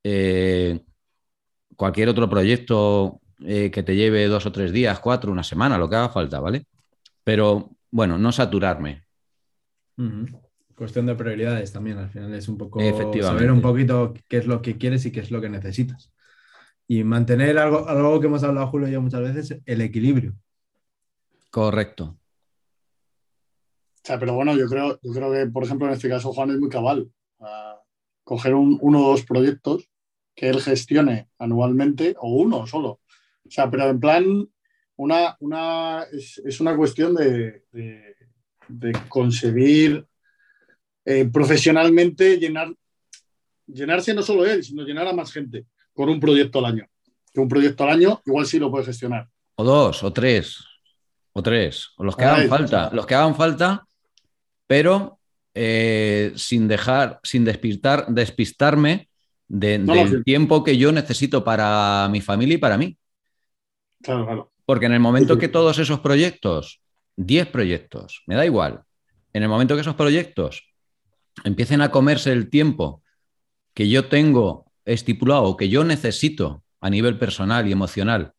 [0.03, 0.81] Eh,
[1.77, 5.89] cualquier otro proyecto eh, que te lleve dos o tres días, cuatro, una semana, lo
[5.89, 6.65] que haga falta, ¿vale?
[7.23, 9.03] Pero bueno, no saturarme.
[10.75, 12.81] Cuestión de prioridades también, al final es un poco
[13.21, 16.11] saber un poquito qué es lo que quieres y qué es lo que necesitas.
[16.89, 20.33] Y mantener algo, algo que hemos hablado Julio y yo muchas veces, el equilibrio.
[21.49, 22.17] Correcto.
[24.03, 26.51] O sea, pero bueno, yo creo, yo creo que, por ejemplo, en este caso Juan
[26.51, 27.09] es muy cabal.
[28.25, 29.89] coger un, uno o dos proyectos
[30.35, 32.99] que él gestione anualmente o uno solo.
[33.45, 34.49] O sea, pero en plan,
[34.97, 40.05] una, una, es, una cuestión de, de, conseguir
[41.05, 42.73] eh, profesionalmente llenar,
[43.67, 46.87] llenarse no solo él, sino llenar a más gente con un proyecto al año.
[47.31, 49.29] Que un proyecto al año igual sí lo puede gestionar.
[49.55, 50.57] O dos, o tres,
[51.31, 52.89] o tres, o los que hagan falta.
[52.91, 53.87] Los que hagan falta
[54.73, 55.19] pero
[55.53, 59.07] eh, sin dejar, sin despistar, despistarme
[59.47, 62.97] del tiempo que yo necesito para mi familia y para mí.
[64.01, 64.51] Claro, claro.
[64.65, 66.81] Porque en el momento que todos esos proyectos,
[67.17, 68.81] 10 proyectos, me da igual,
[69.31, 70.63] en el momento que esos proyectos
[71.43, 73.03] empiecen a comerse el tiempo
[73.75, 78.33] que yo tengo estipulado que yo necesito a nivel personal y emocional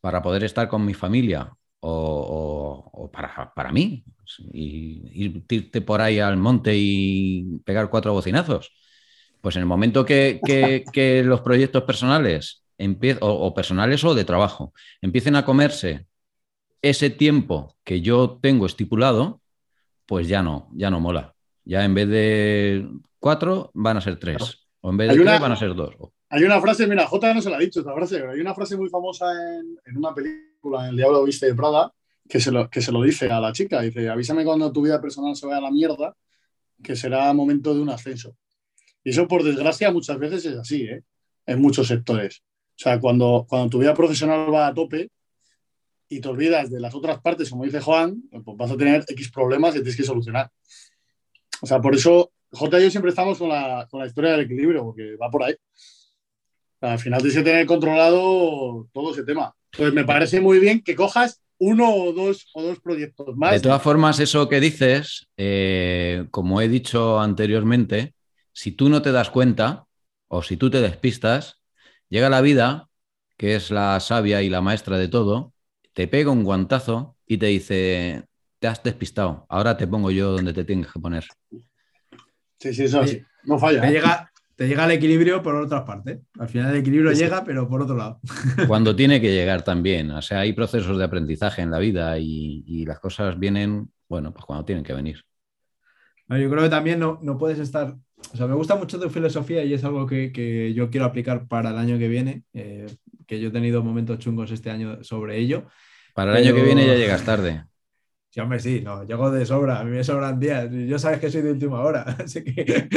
[0.00, 1.52] para poder estar con mi familia
[1.86, 4.04] o, para, para, mí,
[4.52, 8.72] y irte por ahí al monte y pegar cuatro bocinazos.
[9.40, 10.40] Pues en el momento que,
[11.24, 12.64] los proyectos personales
[13.20, 16.06] o, o, personales o de trabajo empiecen a comerse
[16.80, 19.40] ese tiempo que yo tengo estipulado,
[20.06, 21.34] pues ya no, ya no mola.
[21.64, 24.66] Ya en vez de cuatro van a ser tres.
[24.80, 25.94] O en vez de tres van a ser dos.
[26.30, 28.76] Hay una frase, mira, J no se la ha dicho esta frase, hay una frase
[28.76, 31.92] muy famosa en, en una película, en El Diablo Viste de Prada,
[32.28, 33.80] que se, lo, que se lo dice a la chica.
[33.80, 36.16] Dice, avísame cuando tu vida personal se vaya a la mierda,
[36.82, 38.36] que será momento de un ascenso.
[39.02, 41.02] Y eso, por desgracia, muchas veces es así, ¿eh?
[41.46, 42.42] en muchos sectores.
[42.70, 45.10] O sea, cuando, cuando tu vida profesional va a tope
[46.08, 49.30] y te olvidas de las otras partes, como dice Juan, pues vas a tener X
[49.30, 50.50] problemas y tienes que solucionar.
[51.60, 54.40] O sea, por eso J y yo siempre estamos con la, con la historia del
[54.40, 55.54] equilibrio, porque va por ahí.
[56.80, 59.54] al final tienes que tener controlado todo ese tema.
[59.74, 63.52] Entonces, me parece muy bien que cojas uno o dos, o dos proyectos más.
[63.52, 68.14] De todas formas, eso que dices, eh, como he dicho anteriormente,
[68.52, 69.86] si tú no te das cuenta
[70.28, 71.60] o si tú te despistas,
[72.08, 72.88] llega la vida,
[73.36, 75.52] que es la sabia y la maestra de todo,
[75.92, 78.24] te pega un guantazo y te dice,
[78.60, 81.24] te has despistado, ahora te pongo yo donde te tienes que poner.
[82.60, 83.20] Sí, sí, eso sí.
[83.42, 83.80] No falla.
[83.80, 83.92] Me, ¿eh?
[83.92, 86.20] llega, te llega el equilibrio por otras partes.
[86.38, 88.20] Al final el equilibrio llega, pero por otro lado.
[88.68, 90.10] Cuando tiene que llegar también.
[90.12, 94.44] O sea, hay procesos de aprendizaje en la vida y, las cosas vienen, bueno, pues
[94.44, 95.24] cuando tienen que venir.
[96.28, 97.96] Yo creo que también no, puedes estar.
[98.32, 101.70] O sea, me gusta mucho tu filosofía y es algo que, yo quiero aplicar para
[101.70, 102.86] el año que viene, eh,
[103.26, 105.66] que yo he tenido momentos chungos este año sobre ello.
[106.14, 107.64] Para el año que viene ya llegas tarde.
[108.34, 110.68] Sí, hombre, sí, no, llego de sobra, a mí me sobran días.
[110.68, 112.88] Yo sabes que soy de última hora, así que.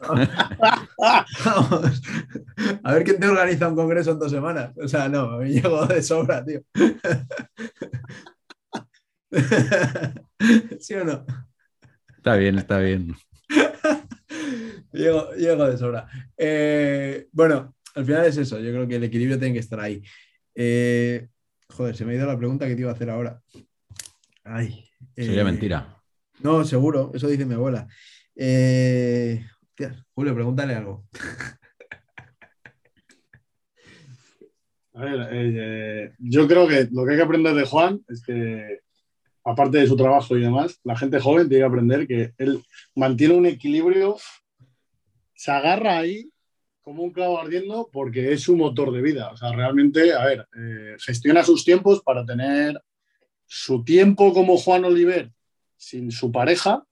[2.82, 4.72] A ver quién te organiza un congreso en dos semanas.
[4.76, 6.60] O sea, no, mí llego de sobra, tío.
[10.80, 11.24] ¿Sí o no?
[12.16, 13.14] Está bien, está bien.
[14.92, 16.08] llego, de sobra.
[16.36, 18.58] Eh, bueno, al final es eso.
[18.58, 20.02] Yo creo que el equilibrio tiene que estar ahí.
[20.54, 21.28] Eh,
[21.68, 23.40] joder, se me ha ido la pregunta que te iba a hacer ahora.
[25.14, 26.02] Sería eh, mentira.
[26.40, 27.86] No, seguro, eso dice mi abuela.
[28.34, 29.44] Eh,
[30.14, 31.04] Julio, pregúntale algo.
[34.94, 38.80] A ver, eh, yo creo que lo que hay que aprender de Juan es que,
[39.44, 42.64] aparte de su trabajo y demás, la gente joven tiene que aprender que él
[42.96, 44.16] mantiene un equilibrio,
[45.34, 46.32] se agarra ahí
[46.80, 49.30] como un clavo ardiendo porque es su motor de vida.
[49.30, 50.48] O sea, realmente, a ver,
[50.98, 52.82] gestiona sus tiempos para tener
[53.46, 55.30] su tiempo como Juan Oliver
[55.76, 56.84] sin su pareja,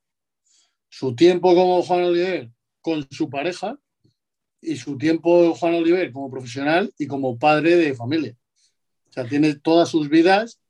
[0.89, 2.51] su tiempo como Juan Oliver
[2.87, 3.77] con su pareja
[4.61, 8.37] y su tiempo Juan Oliver como profesional y como padre de familia.
[9.11, 10.61] O sea, tiene todas sus vidas,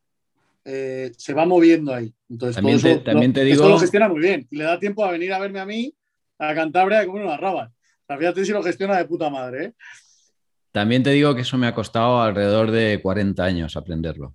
[0.65, 2.15] eh, se va moviendo ahí.
[2.31, 3.57] Entonces, también, te, también te digo...
[3.57, 5.95] Esto lo gestiona muy bien y le da tiempo a venir a verme a mí
[6.39, 7.71] a Cantabria a comer unas rabas.
[7.71, 9.65] O sea, fíjate si lo gestiona de puta madre.
[9.67, 9.73] ¿eh?
[10.73, 14.35] También te digo que eso me ha costado alrededor de 40 años aprenderlo.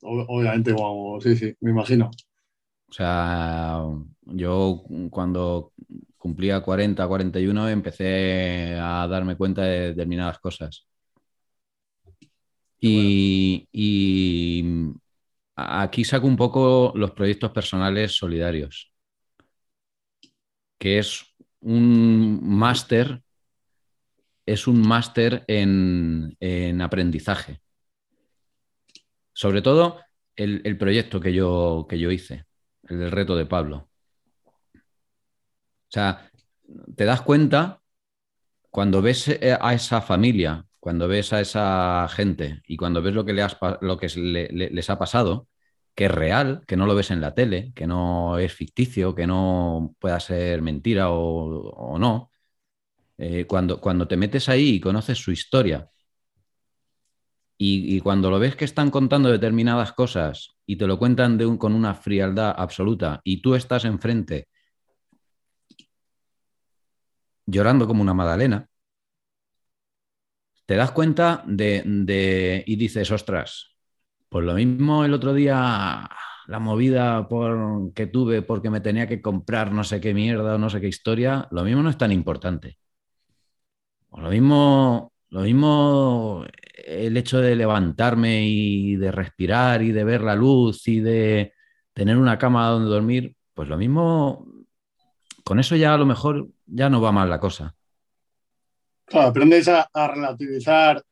[0.00, 0.74] Obviamente,
[1.20, 2.10] sí, sí, me imagino.
[2.88, 3.82] O sea,
[4.22, 5.72] yo cuando
[6.24, 10.86] cumplía 40, 41 empecé a darme cuenta de determinadas cosas.
[12.80, 14.64] Y, y,
[15.54, 18.90] aquí saco un poco los proyectos personales solidarios,
[20.78, 21.26] que es
[21.60, 23.22] un máster,
[24.46, 27.60] es un máster en, en aprendizaje.
[29.34, 30.00] Sobre todo
[30.36, 32.46] el, proyecto que yo, que yo hice,
[32.88, 33.90] el del reto de Pablo.
[35.94, 36.28] Sea,
[36.96, 37.80] te das cuenta
[38.70, 43.24] cuando ves eh, a esa familia, cuando ves a esa gente y cuando ves lo
[43.24, 43.46] que, le
[43.80, 45.48] lo que les ha pasado,
[45.94, 49.28] que es real, que no lo ves en la tele, que no es ficticio, que
[49.28, 52.32] no pueda ser mentira o, no,
[53.18, 55.88] eh, cuando, cuando te metes ahí y conoces su historia
[57.56, 61.94] y, cuando lo ves que están contando determinadas cosas y te lo cuentan con una
[61.94, 64.48] frialdad absoluta y tú estás enfrente
[67.46, 68.68] llorando como una Madalena,
[70.66, 73.76] te das cuenta de, y dices, ostras,
[74.28, 76.08] pues lo mismo el otro día
[76.46, 80.58] la movida por, que tuve porque me tenía que comprar no sé qué mierda o
[80.58, 82.78] no sé qué historia, lo mismo no es tan importante.
[84.16, 86.44] Lo mismo, lo mismo
[86.86, 91.52] el hecho de levantarme y de respirar y de ver la luz y de
[91.92, 94.46] tener una cama donde dormir, pues lo mismo,
[95.44, 97.74] con eso ya a lo mejor ya no va mal la cosa.
[99.04, 101.04] Claro, aprendes a, relativizar.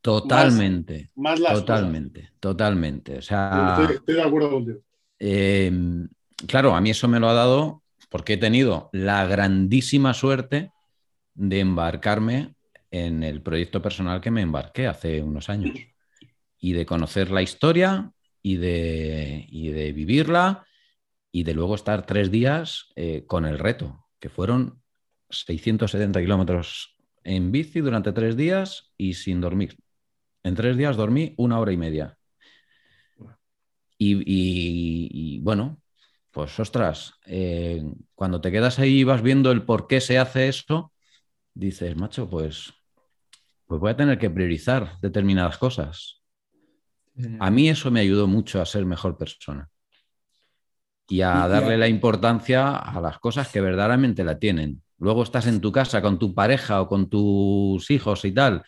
[0.00, 1.10] Totalmente.
[1.16, 3.18] Más, totalmente, totalmente.
[3.18, 4.80] O sea, estoy, de acuerdo contigo.
[5.18, 6.08] Em,
[6.46, 10.72] claro, a mí eso me lo ha dado porque he tenido la grandísima suerte
[11.34, 12.54] de embarcarme
[12.90, 15.78] en el proyecto personal que me embarqué hace unos años
[16.58, 18.12] y de conocer la historia
[18.42, 20.66] y de, de vivirla
[21.32, 24.82] y de luego estar tres días eh, con el reto, que fueron
[25.30, 29.76] 670 kilómetros en bici durante tres días y sin dormir.
[30.42, 32.16] En tres días dormí una hora y media.
[34.02, 35.82] Y, bueno,
[36.30, 40.48] pues ostras, eh, cuando te quedas ahí y vas viendo el por qué se hace
[40.48, 40.94] esto,
[41.54, 42.72] dices, macho, pues
[43.66, 46.22] pues voy a tener que priorizar determinadas cosas.
[47.38, 49.70] A mí eso me ayudó mucho a ser mejor persona
[51.10, 54.82] y a darle la importancia a las cosas que verdaderamente la tienen.
[54.98, 58.62] Luego estás en tu casa con tu pareja o con tus hijos y tal,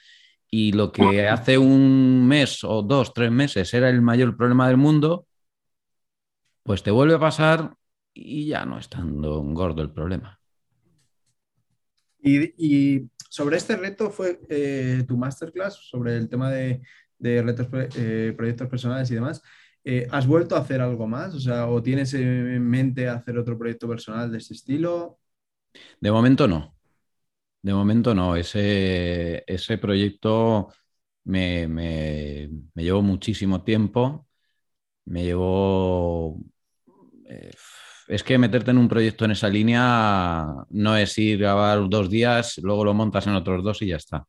[0.50, 4.76] y lo que hace un mes o dos, tres meses era el mayor problema del
[4.76, 5.26] mundo,
[6.62, 7.76] pues te vuelve a pasar
[8.12, 9.22] y ya no es tan
[9.54, 10.38] gordo el problema.
[12.22, 16.82] y sobre este reto fue eh, tu masterclass, sobre el tema de,
[17.18, 17.66] retos,
[17.96, 19.42] eh, proyectos personales y demás.
[19.84, 21.34] Eh, ¿Has vuelto a hacer algo más?
[21.34, 25.18] O sea, ¿o tienes en mente hacer otro proyecto personal de ese estilo?
[26.00, 26.76] De momento no.
[27.62, 28.36] De momento no.
[28.36, 30.68] Ese, ese proyecto
[31.24, 34.28] me, me, me llevó muchísimo tiempo.
[35.06, 36.38] Me llevó...
[37.26, 37.52] eh,
[38.08, 42.10] es que meterte en un proyecto en esa línea no es ir a grabar dos
[42.10, 44.18] días, luego lo montas en otros dos y ya está.
[44.18, 44.26] O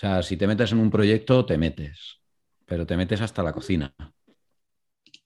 [0.00, 2.19] sea, si te metes en un proyecto, te metes,
[2.70, 3.92] pero te metes hasta la cocina.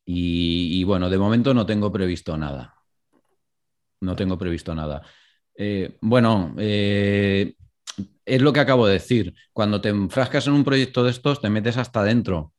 [0.06, 2.74] Y, y bueno, de momento no tengo previsto nada.
[4.00, 5.02] No tengo previsto nada.
[5.54, 7.52] Eh, bueno, eh,
[8.24, 9.34] es lo que acabo de decir.
[9.52, 12.54] Cuando te enfrascas en un proyecto de estos, te metes hasta adentro.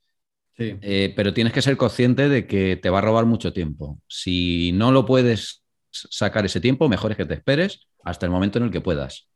[0.56, 0.78] Sí.
[0.84, 4.00] Eh, pero tienes que ser consciente de que te va a robar mucho tiempo.
[4.08, 8.60] Si no lo puedes sacar ese tiempo, mejor es que te esperes hasta el momento
[8.60, 9.32] en el que puedas.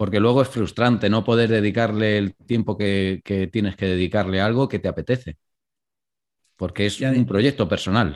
[0.00, 4.46] Porque luego es frustrante no poder dedicarle el tiempo que, que tienes que dedicarle a
[4.46, 5.36] algo que te apetece.
[6.56, 8.10] Porque es un proyecto personal.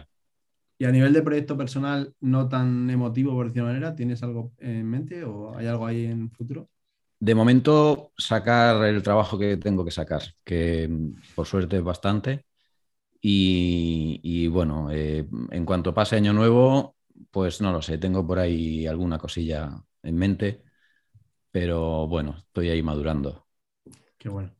[0.78, 4.52] Y a nivel de proyecto personal no tan emotivo, por decirlo de manera, ¿tienes algo
[4.58, 6.68] en mente o hay algo ahí en futuro?
[7.20, 10.90] De momento, sacar el trabajo que tengo que sacar, que
[11.34, 12.44] por suerte es bastante.
[13.20, 16.96] Y, y bueno, eh, en cuanto pase Año Nuevo,
[17.30, 19.70] pues no lo sé, tengo por ahí alguna cosilla
[20.02, 20.62] en mente,
[21.54, 23.46] pero bueno, estoy ahí madurando.
[24.18, 24.50] Qué bueno.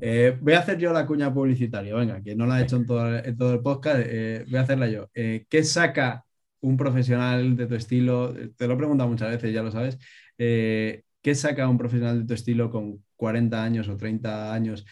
[0.00, 2.86] Eh, voy a hacer yo la cuña publicitaria, venga, que no la he hecho en
[2.86, 5.10] todo, el podcast, eh, voy a hacerla yo.
[5.12, 6.24] Eh, ¿Qué saca
[6.60, 8.32] un profesional de tu estilo?
[8.56, 9.98] Te lo he preguntado muchas veces, ya lo sabes.
[10.38, 14.86] ¿Qué saca un profesional de tu estilo con 40 años o 30 años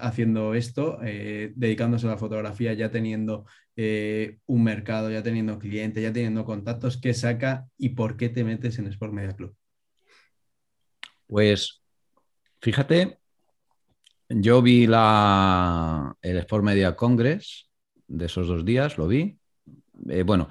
[0.00, 6.44] haciendo esto, dedicándose a la fotografía, ya teniendo un mercado, ya teniendo clientes, ya teniendo
[6.44, 6.96] contactos?
[6.96, 9.54] ¿Qué saca y por qué te metes en Sport Media Club?
[11.32, 11.80] Pues
[12.60, 13.20] fíjate,
[14.28, 17.68] yo vi la, el Sport Media Congress
[18.06, 19.38] de esos dos días, lo vi.
[20.08, 20.48] Eh, bueno,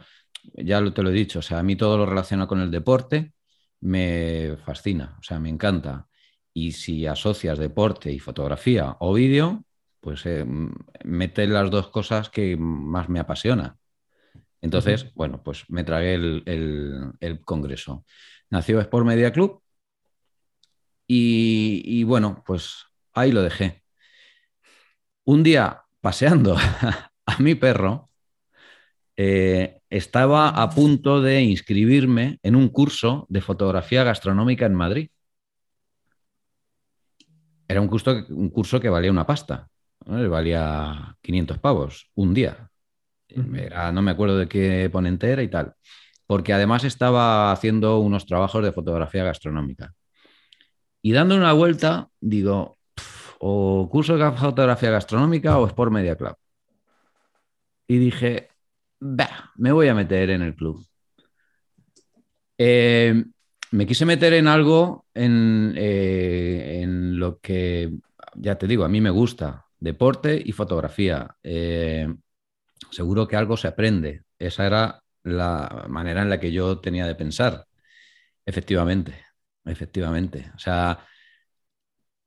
[0.55, 2.71] ya lo- te lo he dicho, o sea, a mí todo lo relacionado con el
[2.71, 3.33] deporte
[3.81, 6.07] me fascina, o sea, me encanta.
[6.53, 9.63] Y si asocias deporte y fotografía o vídeo,
[9.99, 10.45] pues eh,
[11.05, 13.77] mete las dos cosas que más me apasiona.
[14.61, 18.05] Entonces, bueno, pues me tragué el, el- el congreso.
[18.49, 19.60] Nació Sport Media Club
[21.13, 23.83] y, y bueno, pues ahí lo dejé.
[25.25, 26.55] Un día, paseando
[27.25, 28.09] a mi perro,
[29.17, 35.09] eh, estaba a punto de inscribirme en un curso de fotografía gastronómica en Madrid.
[37.67, 39.67] Era un curso, un curso que valía una pasta,
[40.05, 40.17] ¿no?
[40.17, 42.69] Le valía 500 pavos un día.
[43.29, 45.73] Era- no me acuerdo de qué ponente era y tal.
[46.27, 49.93] Porque además estaba haciendo unos trabajos de fotografía gastronómica.
[51.01, 56.35] Y dando una vuelta, digo, "Pf, o curso de fotografía gastronómica o Sport Media Club.
[57.87, 58.49] Y dije,
[58.99, 60.85] "Bah, me voy a meter en el club.
[62.57, 63.25] Eh,
[63.71, 67.91] me quise meter en algo en, eh, en lo que,
[68.35, 71.35] ya te digo, a mí me gusta, deporte y fotografía.
[71.41, 72.07] Eh,
[72.91, 74.23] seguro que algo se aprende.
[74.37, 77.65] Esa era la manera en la que yo tenía de pensar.
[78.45, 79.23] Efectivamente,
[79.65, 80.51] efectivamente.
[80.55, 80.99] O sea,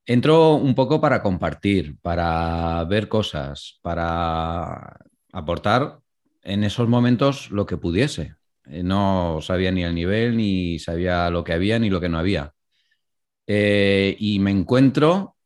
[0.05, 4.97] entro un poco para compartir, para ver cosas, para
[5.31, 5.99] aportar
[6.43, 8.35] en esos momentos lo que pudiese.
[8.65, 12.19] Eh, No sabía ni el nivel, ni sabía lo que había, ni lo que no
[12.19, 12.53] había.
[13.47, 15.37] Eh, y me encuentro,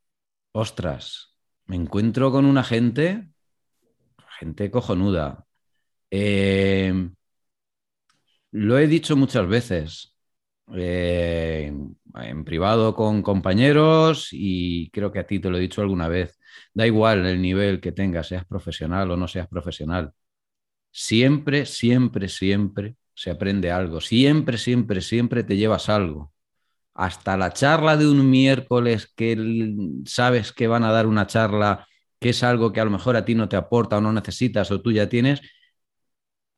[0.53, 1.35] ostras,
[1.67, 3.29] me encuentro con una gente,
[4.39, 5.45] gente cojonuda.
[6.11, 6.93] Eh,
[8.51, 10.15] lo he dicho muchas veces,
[10.75, 11.73] eh,
[12.15, 16.39] en privado con compañeros y creo que a ti te lo he dicho alguna vez.
[16.73, 20.13] Da igual el nivel que tengas, seas profesional o no seas profesional.
[20.91, 24.01] Siempre, siempre, siempre se aprende algo.
[24.01, 26.33] Siempre, siempre, siempre te llevas algo.
[26.93, 29.37] Hasta la charla de un miércoles que
[30.05, 31.87] sabes que van a dar una charla
[32.19, 34.71] que es algo que a lo mejor a ti no te aporta o no necesitas
[34.71, 35.41] o tú ya tienes,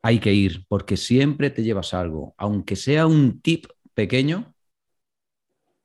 [0.02, 2.34] hay que ir porque siempre te llevas algo.
[2.38, 4.54] Aunque sea un tip pequeño,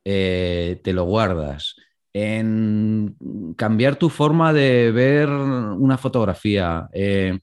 [0.04, 1.76] eh, te lo guardas.
[2.12, 3.16] En
[3.57, 6.88] cambiar tu forma de ver una fotografía.
[6.92, 7.38] Eh,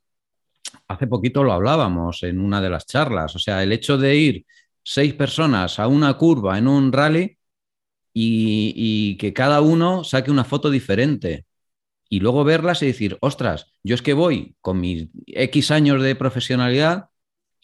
[0.88, 3.36] hace poquito lo hablábamos en una de las charlas.
[3.36, 4.45] O sea, el hecho de ir
[4.84, 7.38] seis personas a una curva en un rally
[8.14, 11.45] y, y que cada uno saque una foto diferente
[12.09, 16.16] y luego verlas y decir, ostras, yo es que voy con mis X años de
[16.16, 17.09] profesionalidad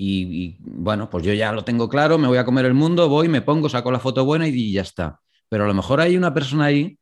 [0.02, 3.28] y, bueno, pues yo ya lo tengo claro, me voy a comer el mundo, voy,
[3.28, 5.20] me pongo, saco la foto buena y, ya está.
[5.50, 6.98] Pero a lo mejor hay una persona ahí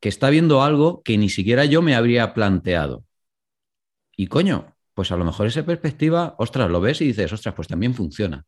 [0.00, 3.04] que está viendo algo que ni siquiera yo me habría planteado.
[4.16, 7.68] Y coño, pues a lo mejor esa perspectiva, ostras, lo ves y dices, ostras, pues
[7.68, 8.44] también funciona.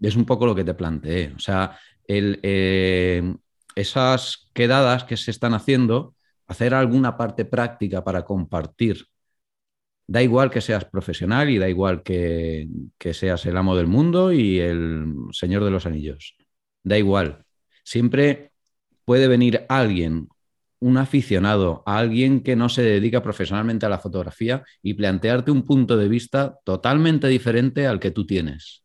[0.00, 1.32] es un poco lo que te planteé.
[1.36, 3.34] O sea, eh,
[3.76, 6.16] esas quedadas que se están haciendo,
[6.48, 9.06] hacer alguna parte práctica para compartir.
[10.08, 12.68] Da igual que seas profesional y da igual que,
[13.12, 16.36] seas el amo del mundo y el señor de los anillos.
[16.84, 17.44] Da igual.
[17.84, 18.52] Siempre
[19.04, 20.28] puede venir alguien
[20.78, 25.64] un aficionado, a alguien que no se dedica profesionalmente a la fotografía y plantearte un
[25.64, 28.84] punto de vista totalmente diferente al que tú tienes.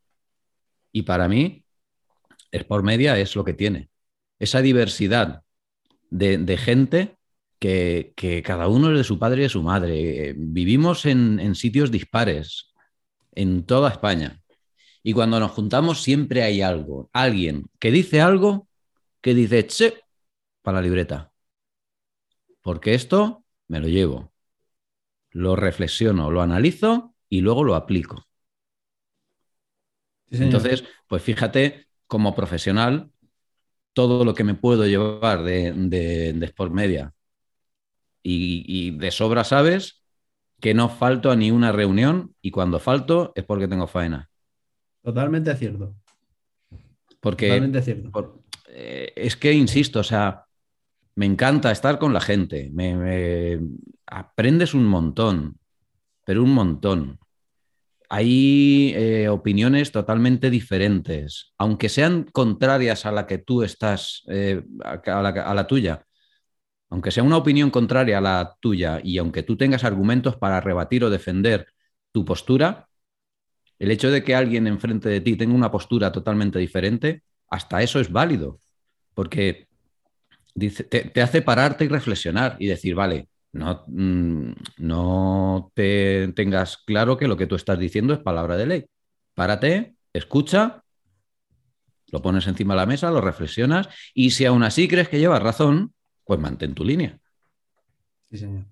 [0.92, 1.66] Y para mí,
[2.52, 3.90] Sport Media es lo que tiene.
[4.40, 5.44] Esa diversidad
[6.10, 7.18] de, gente
[7.62, 10.34] que, cada uno es de su padre y de su madre.
[10.36, 12.74] Vivimos en, en sitios dispares,
[13.32, 14.41] en toda España.
[15.03, 18.68] Y cuando nos juntamos siempre hay algo, alguien que dice algo
[19.22, 19.93] que dice, che,
[20.62, 21.32] para la libreta
[22.62, 24.32] porque esto me lo llevo,
[25.32, 28.26] lo reflexiono, lo analizo y luego lo aplico.
[30.30, 33.12] Entonces, pues fíjate, como profesional,
[33.93, 37.14] todo lo que me puedo llevar de, de, Sport Media.
[38.24, 40.04] Y, y, de sobra sabes
[40.60, 44.30] que no falto a ni una reunión y cuando falto es porque tengo faena.
[45.02, 45.96] Totalmente cierto.
[47.20, 48.42] Porque Totalmente cierto.
[48.68, 50.46] Eh, es que, insisto, o sea,
[51.16, 53.60] me encanta estar con la gente, me,
[54.08, 55.58] aprendes un montón,
[56.26, 57.20] pero un montón.
[58.10, 65.54] Hay eh, opiniones totalmente diferentes, aunque sean contrarias a la que tú estás, eh, a,
[65.54, 66.06] la, tuya.
[66.92, 71.04] Aunque sea una opinión contraria a la tuya y aunque tú tengas argumentos para rebatir
[71.06, 71.68] o defender
[72.12, 72.89] tu postura,
[73.80, 78.00] el hecho de que alguien enfrente de ti tenga una postura totalmente diferente, hasta eso
[78.02, 78.60] es válido.
[79.14, 79.68] Porque
[80.54, 87.28] te, hace pararte y reflexionar y decir, vale, no, mm, no te tengas claro que
[87.28, 88.86] lo que tú estás diciendo es palabra de ley.
[89.34, 90.84] Párate, escucha,
[92.12, 95.42] lo pones encima de la mesa, lo reflexionas y si aún así crees que llevas
[95.42, 95.94] razón,
[96.32, 97.20] pues mantén tu línea.
[98.30, 98.64] Sí, señor.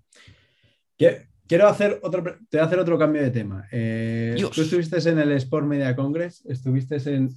[1.45, 3.67] Quiero hacer otro, te voy a hacer otro cambio de tema.
[3.69, 7.35] Eh, tú estuviste en el Sport Media Congress, estuviste en...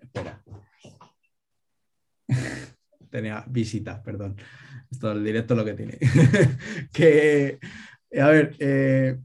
[0.00, 0.40] Espera
[3.10, 4.36] tenía visitas, perdón.
[4.92, 5.98] Esto el directo lo que tiene.
[6.92, 7.58] que,
[8.16, 9.18] a ver, eh,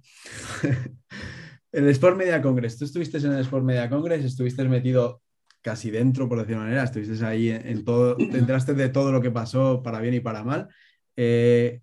[1.72, 5.22] el Sport Media Congress, tú estuviste en el Sport Media Congress, estuviste metido
[5.64, 9.32] casi dentro, por decirlo de manera, estuviste ahí en, todo, te de todo lo que
[9.32, 10.68] pasó para bien y para mal.
[11.16, 11.82] Eh,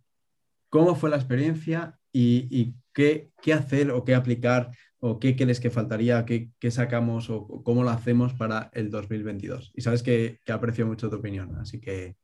[0.68, 4.70] ¿Cómo fue la experiencia y, qué, qué, hacer o qué aplicar
[5.00, 9.72] o qué crees que faltaría, qué, sacamos o cómo lo hacemos para el 2022.
[9.74, 12.16] Y sabes que, aprecio mucho tu opinión, así que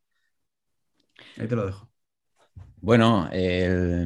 [1.38, 1.90] ahí te lo dejo.
[2.76, 3.96] Bueno, es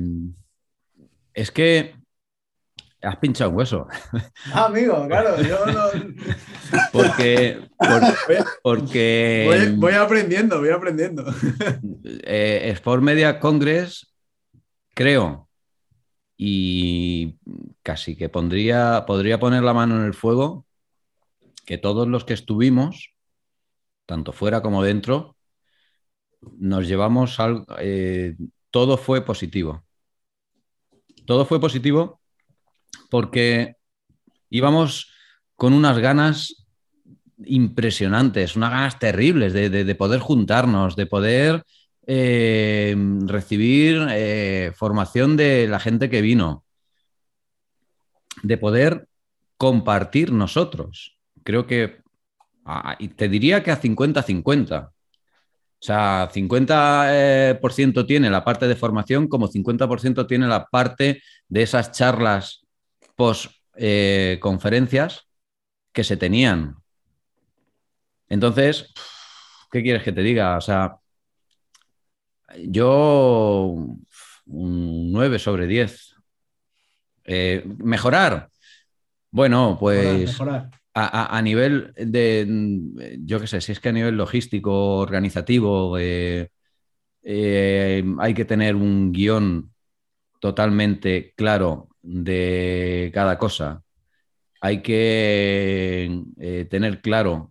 [1.51, 2.00] que
[3.03, 3.87] has pinchado un hueso.
[4.53, 5.89] Ah, amigo, claro, yo no...
[6.93, 7.69] Porque,
[8.63, 11.25] porque voy, aprendiendo, voy aprendiendo.
[12.23, 14.13] Eh, Sport Media Congress,
[14.95, 15.49] creo,
[16.37, 17.39] y
[17.83, 20.65] casi que pondría, podría poner la mano en el fuego
[21.67, 23.15] que todos los que estuvimos,
[24.07, 25.37] tanto fuera como dentro,
[26.59, 28.37] nos llevamos algo, eh,
[28.71, 29.85] todo fue positivo.
[31.27, 32.20] Todo fue positivo
[33.11, 33.77] porque
[34.49, 35.13] íbamos
[35.57, 36.67] con unas ganas
[37.45, 41.65] impresionantes, unas ganas terribles de poder juntarnos, de poder
[42.13, 42.97] eh,
[43.27, 46.65] recibir eh, formación de la gente que vino,
[48.43, 49.07] de poder
[49.57, 51.17] compartir nosotros.
[51.45, 52.01] Creo que,
[53.15, 54.89] te diría que a 50-50.
[54.89, 54.93] O
[55.79, 61.93] sea, 50% eh, tiene la parte de formación, como 50% tiene la parte de esas
[61.93, 62.67] charlas
[63.21, 63.53] post
[64.41, 65.27] conferencias
[65.93, 66.77] que se tenían.
[68.29, 68.93] Entonces,
[69.71, 70.57] ¿qué quieres que te diga?
[70.57, 70.97] O sea,
[72.67, 73.77] yo
[74.47, 76.15] un 9 sobre 10.
[77.25, 78.49] Eh, mejorar.
[79.31, 80.37] Bueno, pues
[80.93, 82.47] A, nivel de,
[83.21, 86.51] yo qué sé, si es que a nivel logístico, organizativo, eh,
[87.23, 89.73] eh, hay que tener un guion
[90.41, 93.83] totalmente claro de cada cosa.
[94.61, 96.23] Hay que
[96.71, 97.51] tener claro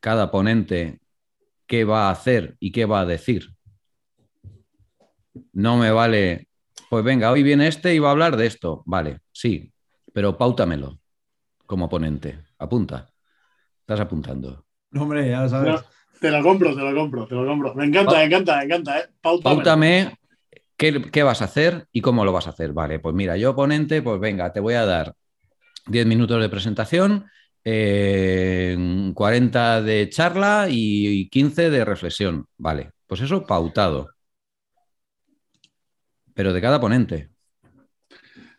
[0.00, 1.00] cada ponente
[1.66, 3.58] qué va a hacer y qué va a decir
[5.52, 6.48] no me vale,
[6.88, 8.82] pues venga, hoy viene este y va a hablar de esto.
[8.86, 9.72] Vale, sí,
[10.12, 11.00] pero pautamelo
[11.66, 12.40] como ponente.
[12.58, 13.08] Apunta.
[13.80, 14.64] Estás apuntando.
[14.94, 15.82] hombre, ya sabes.
[16.20, 17.74] te lo compro, te lo compro, te lo compro.
[17.74, 19.00] Me encanta, me encanta, me encanta.
[19.00, 19.04] ¿eh?
[19.20, 20.16] Pautame
[20.78, 22.72] qué, vas a hacer y cómo lo vas a hacer.
[22.72, 25.12] Vale, pues mira, yo ponente, pues venga, te voy a dar
[25.86, 27.26] 10 minutos de presentación.
[27.70, 32.46] eh, 40 de charla y 15 de reflexión.
[32.56, 34.08] Vale, pues eso pautado.
[36.34, 37.28] Pero de cada ponente.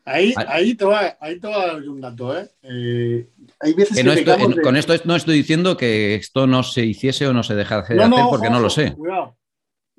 [0.05, 2.49] Ahí, ahí, te va, ahí te va a dar un dato, ¿eh?
[2.63, 3.29] Eh,
[3.59, 6.45] hay veces Que que, no estoy- pecamos de- con esto no estoy diciendo que esto
[6.47, 8.69] no se hiciese o no se dejase de No, hacer no, porque ojo, no lo
[8.69, 8.93] sé.
[8.93, 9.37] Cuidado.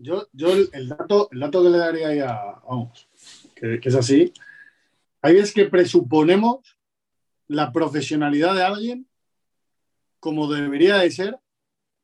[0.02, 2.34] Yo, yo el, dato, el dato que le daría ahí a,
[2.68, 3.06] vamos,
[3.54, 4.32] que, que es así,
[5.20, 6.76] hay veces que presuponemos
[7.48, 9.06] la profesionalidad de alguien
[10.18, 11.38] como debería de ser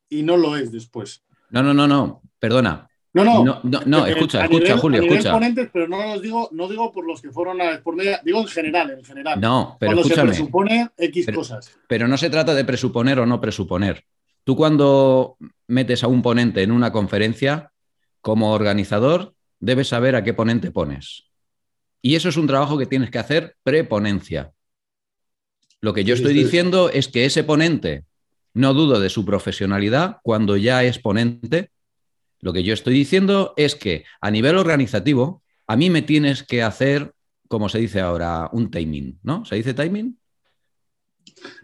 [0.09, 1.23] y no lo es después.
[1.51, 2.89] No, no, no, no, perdona.
[3.15, 3.45] No, no.
[3.45, 5.33] No, no, no, Eh, escucha, escucha, nivel- Julio, escucha.
[5.33, 8.41] ponentes, pero no los digo, no digo por los que fueron a por media, digo
[8.41, 9.41] en general, en general.
[9.41, 10.33] No, pero Cuando escúchame.
[10.35, 11.71] se presupone X Pero- cosas.
[11.89, 14.05] Pero no se trata de presuponer o no presuponer.
[14.45, 17.73] Tú cuando metes a un ponente en una conferencia,
[18.27, 21.31] como organizador, debes saber a qué ponente pones.
[22.03, 24.51] Y eso es un trabajo que tienes que hacer preponencia.
[25.81, 28.03] Lo que yo estoy diciendo es que ese ponente,
[28.53, 31.71] no dudo de su profesionalidad cuando ya es ponente.
[32.41, 36.65] Lo que yo estoy diciendo es que a nivel organizativo, a mí me tienes que
[36.65, 37.15] hacer,
[37.47, 39.45] como se dice ahora, un timing, ¿no?
[39.45, 40.19] ¿Se dice timing?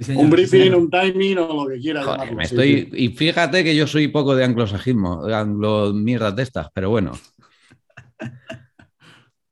[0.01, 2.05] Sí, Un briefing, un timing o lo que quieras.
[2.05, 2.89] Joder, llamarlo, me sí, estoy.
[2.91, 3.05] sí.
[3.05, 7.13] Y fíjate que yo soy poco de anglosajismo, de anglo mierdas de estas, pero bueno.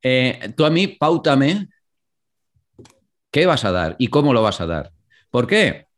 [0.02, 1.69] Eh, tú a mí, pautame
[3.31, 4.93] qué vas a dar y cómo lo vas a dar.
[5.31, 5.89] ¿Por qué?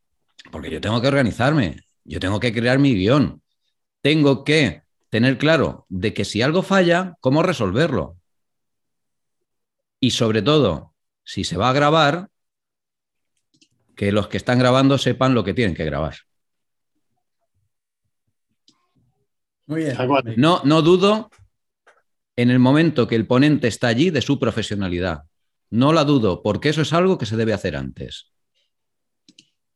[0.50, 3.40] Porque yo tengo que organizarme, yo tengo que crear mi guion,
[4.00, 8.16] tengo que tener claro de que si algo falla, cómo resolverlo.
[10.00, 12.28] Y sobre todo, si se va a grabar,
[14.02, 16.16] que los que están grabando sepan lo que tienen que grabar.
[19.68, 19.96] Muy bien.
[20.38, 21.30] No, no dudo
[22.34, 25.22] en el momento que el ponente está allí de su profesionalidad.
[25.70, 28.32] No la dudo, porque eso es algo que se debe hacer antes.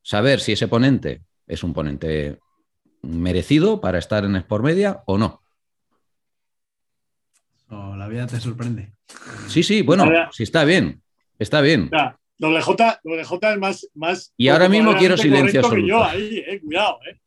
[0.03, 2.40] Saber si ese ponente es un ponente
[3.03, 5.40] merecido para estar en Sport Media o no.
[7.69, 8.93] Oh, la vida te sorprende.
[9.47, 11.01] Sí, sí, bueno, Ahora- sí está bien,
[11.39, 11.89] está bien.
[12.38, 14.32] Doble J, doble J es más, más.
[14.36, 16.04] Y ahora mismo quiero silencio que yo absoluto.
[16.04, 17.20] ahí, eh, cuidado, eh.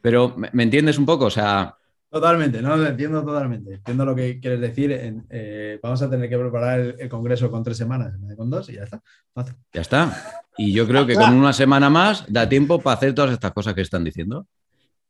[0.00, 1.26] Pero ¿me, me entiendes un poco?
[1.26, 1.76] O sea,
[2.10, 3.74] Totalmente, no, lo entiendo totalmente.
[3.74, 4.92] Entiendo lo que quieres decir.
[4.92, 8.30] En- eh, vamos a tener que preparar el, el congreso con tres semanas en vez
[8.30, 9.02] de con dos y ya está.
[9.34, 9.56] Fácil.
[9.72, 10.42] ya está.
[10.56, 13.74] Y yo creo que con una semana más da tiempo para hacer todas estas cosas
[13.74, 14.46] que están diciendo.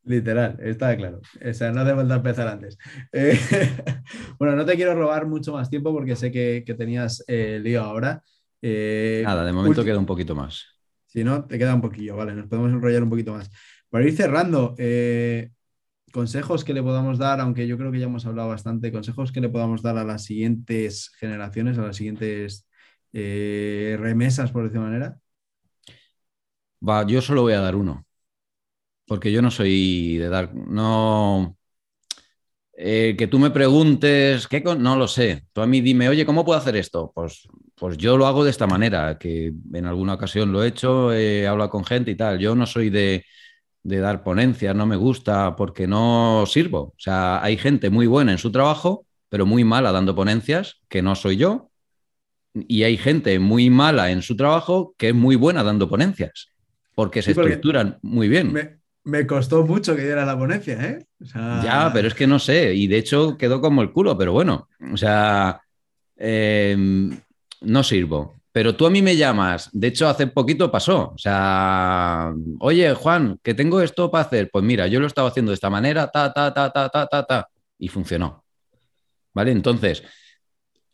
[0.06, 1.20] Literal, está claro.
[1.42, 2.76] O sea, no hace falta empezar antes.
[3.10, 3.38] Eh,
[4.38, 7.82] bueno, no te quiero robar mucho más tiempo porque sé que, que tenías eh, lío
[7.82, 8.22] ahora.
[8.60, 10.66] Eh, Nada, de momento queda un poquito más.
[11.06, 13.50] Si no, te queda un poquillo, vale, nos podemos enrollar un poquito más.
[13.88, 14.74] Para ir cerrando,
[16.12, 19.40] consejos que le podamos dar, aunque yo creo que ya hemos hablado bastante, consejos que
[19.40, 22.66] le podamos dar a las siguientes generaciones, a las siguientes
[23.12, 25.16] remesas, por decir manera.
[26.86, 28.04] Va, yo solo voy a dar uno.
[29.06, 30.54] Porque yo no soy de dar.
[30.54, 31.56] No.
[32.76, 35.44] Eh, que tú me preguntes, ¿qué con- no lo sé.
[35.52, 37.12] Tú a mí dime, oye, ¿cómo puedo hacer esto?
[37.14, 41.12] Pues, pues yo lo hago de esta manera, que en alguna ocasión lo he hecho,
[41.12, 42.38] he hablado con gente y tal.
[42.40, 43.24] Yo no soy de,
[43.84, 46.80] de dar ponencias, no me gusta porque no sirvo.
[46.80, 51.02] O sea, hay gente muy buena en su trabajo, pero muy mala dando ponencias, que
[51.02, 51.70] no soy yo.
[52.54, 56.48] Y hay gente muy mala en su trabajo que es muy buena dando ponencias,
[56.94, 58.52] porque se Sí, porque estructuran muy bien.
[58.52, 61.06] Me, me costó mucho que diera la ponencia, ¿eh?
[61.62, 64.68] Ya, pero es que no sé, y de hecho quedó como el culo, pero bueno,
[64.92, 65.60] o sea,
[66.16, 66.76] eh,
[67.60, 68.40] no sirvo.
[68.50, 73.38] Pero tú a mí me llamas, de hecho hace poquito pasó, o sea, oye Juan,
[73.42, 76.32] que tengo esto para hacer, pues mira, yo lo estaba haciendo de esta manera, ta,
[76.32, 77.48] ta, ta, ta, ta, ta, ta,
[77.78, 78.44] y funcionó.
[79.34, 79.50] ¿Vale?
[79.50, 80.04] Entonces,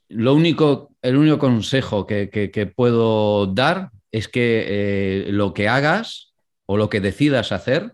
[0.08, 6.32] lo único, el único consejo que puedo dar es que eh, lo que hagas
[6.66, 7.92] o lo que decidas hacer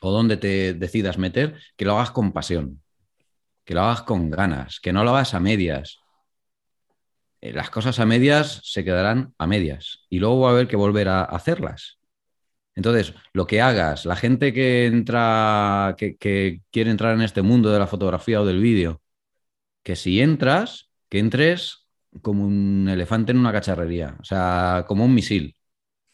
[0.00, 2.82] o donde te decidas meter, que lo hagas con pasión,
[3.64, 6.00] que lo hagas con ganas, que no lo hagas a medias.
[7.40, 10.76] Eh, Las cosas a medias se quedarán a medias y luego va a haber que
[10.76, 11.98] volver a hacerlas.
[12.76, 17.78] Entonces, lo que hagas, la gente que entra, que, quiere entrar en este mundo de
[17.78, 19.00] la fotografía o del vídeo,
[19.82, 21.88] que si entras, que entres
[22.22, 25.56] como un elefante en una cacharrería, o sea, como un misil.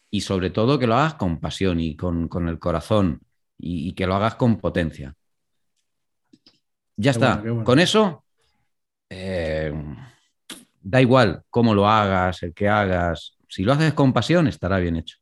[0.09, 3.21] Y sobre todo que lo hagas con pasión y con, con el corazón
[3.63, 5.15] y, y que lo hagas con potencia.
[6.95, 7.27] Ya Qué está.
[7.35, 7.65] bueno, qué bueno.
[7.65, 8.23] Con eso,
[9.09, 9.73] eh,
[10.81, 13.37] da igual cómo lo hagas, el que hagas.
[13.47, 15.17] Si lo haces con pasión, estará bien hecho.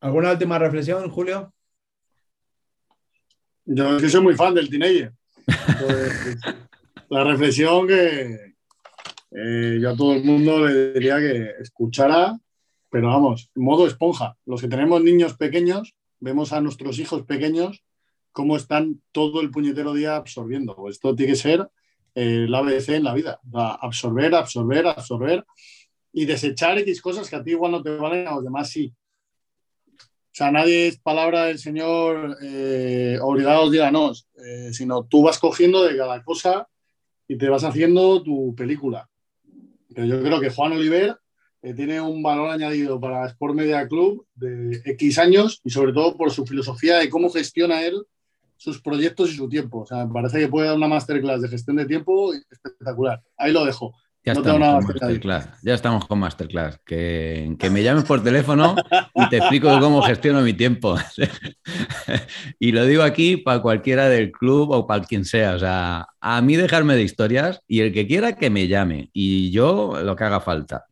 [0.00, 1.52] ¿Alguna última reflexión, Julio?
[3.64, 5.12] Yo es que soy muy fan del teenager.
[5.78, 6.36] Pues,
[7.08, 8.54] la reflexión que,
[9.30, 12.38] Eh, yo a todo el mundo le diría que escuchara,
[12.90, 14.34] pero vamos, modo esponja.
[14.46, 15.94] Los que tenemos niños pequeños,
[16.26, 17.84] vemos a nuestros hijos pequeños
[18.32, 20.76] cómo están todo el puñetero día absorbiendo.
[20.90, 21.70] Esto tiene que ser
[22.16, 23.40] eh, el ABC en la vida.
[23.54, 25.46] absorber, absorber, absorber
[26.12, 28.92] y desechar X cosas que a ti igual no te valen, a los demás sí.
[29.88, 35.84] O sea, nadie es palabra del Señor eh, obligados díganos, eh, sino tú vas cogiendo
[35.84, 36.68] de cada cosa
[37.28, 39.08] y te vas haciendo tu película.
[39.94, 41.16] Pero yo creo que Juan Oliver
[41.66, 46.16] eh, tiene un valor añadido para Sport Media Club de X años y sobre todo
[46.16, 48.04] por su filosofía de cómo gestiona él
[48.56, 49.80] sus proyectos y su tiempo.
[49.80, 53.20] O sea, me parece que puede dar una masterclass de gestión de tiempo espectacular.
[53.36, 53.92] Ahí lo dejo.
[54.24, 55.48] Ya estamos, con masterclass.
[55.62, 56.80] ya estamos con Masterclass.
[56.84, 58.76] Que, que me llames por teléfono
[59.14, 60.96] y te explico cómo gestiono mi tiempo.
[62.60, 65.54] y lo digo aquí para cualquiera del club o para quien sea.
[65.54, 69.50] O sea, a mí dejarme de historias y el que quiera que me llame y
[69.50, 70.86] yo lo que haga falta.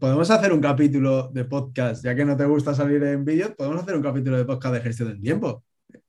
[0.00, 3.82] Podemos hacer un capítulo de podcast, ya que no te gusta salir en vídeo, podemos
[3.82, 5.62] hacer un capítulo de podcast de gestión del tiempo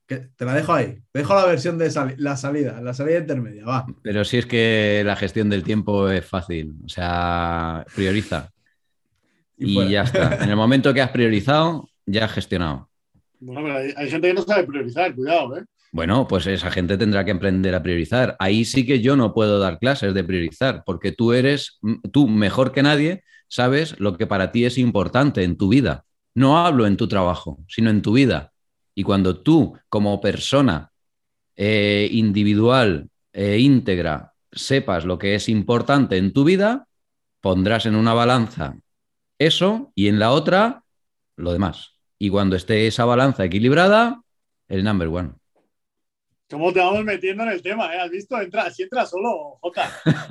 [0.08, 0.98] te la dejo ahí.
[1.12, 3.86] Te dejo la versión de la salida, la salida intermedia, va.
[4.02, 6.76] Pero si es que la gestión del tiempo es fácil.
[6.84, 8.50] O sea, prioriza.
[9.56, 10.42] Y, ya está.
[10.42, 12.88] En el momento que has priorizado, ya has gestionado.
[13.40, 15.64] Bueno, pero hay, gente que no sabe priorizar, cuidado, ¿eh?
[15.90, 18.36] Bueno, pues esa gente tendrá que aprender a priorizar.
[18.38, 21.78] Ahí sí que yo no puedo dar clases de priorizar, porque tú eres,
[22.12, 26.04] tú mejor que nadie, sabes lo que para ti es importante en tu vida.
[26.34, 28.52] No hablo en tu trabajo, sino en tu vida.
[28.94, 30.92] Y cuando tú, como persona
[31.56, 36.86] eh, individual e íntegra, sepas lo que es importante en tu vida,
[37.40, 38.76] pondrás en una balanza
[39.38, 40.82] eso y en la otra
[41.36, 41.92] lo demás.
[42.18, 44.22] Y cuando esté esa balanza equilibrada,
[44.66, 45.32] el number one.
[46.50, 47.94] ¿Cómo te vamos metiendo en el tema?
[47.94, 48.00] Eh?
[48.00, 48.40] ¿Has visto?
[48.40, 49.90] Entra, si entra solo, Jota.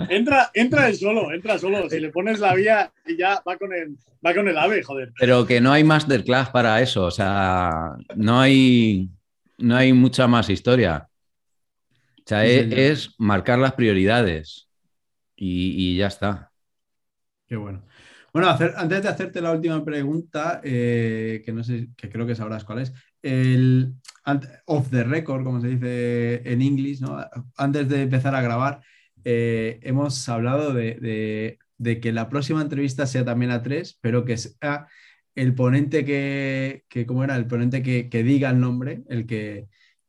[0.09, 1.87] Entra, entra el solo, entra solo.
[1.89, 5.13] Si le pones la vía y ya va con el, va con el ave, joder.
[5.19, 7.05] Pero que no hay masterclass para eso.
[7.05, 9.09] O sea, no hay,
[9.59, 11.07] no hay mucha más historia.
[12.17, 14.69] O sea, es, marcar las prioridades
[15.35, 16.51] y, ya está.
[17.47, 17.85] Qué bueno.
[18.33, 22.63] Bueno, antes de hacerte la última pregunta, eh, que no sé, que creo que sabrás
[22.63, 23.93] cuál es, el,
[24.65, 27.17] off the record, como se dice en inglés, ¿no?
[27.55, 28.81] antes de empezar a grabar,
[29.23, 31.57] eh, hemos hablado de,
[32.01, 34.87] que la próxima entrevista sea también a tres, pero que sea
[35.35, 37.35] el ponente que, que ¿cómo era?
[37.35, 39.67] El ponente que, diga el nombre, el que,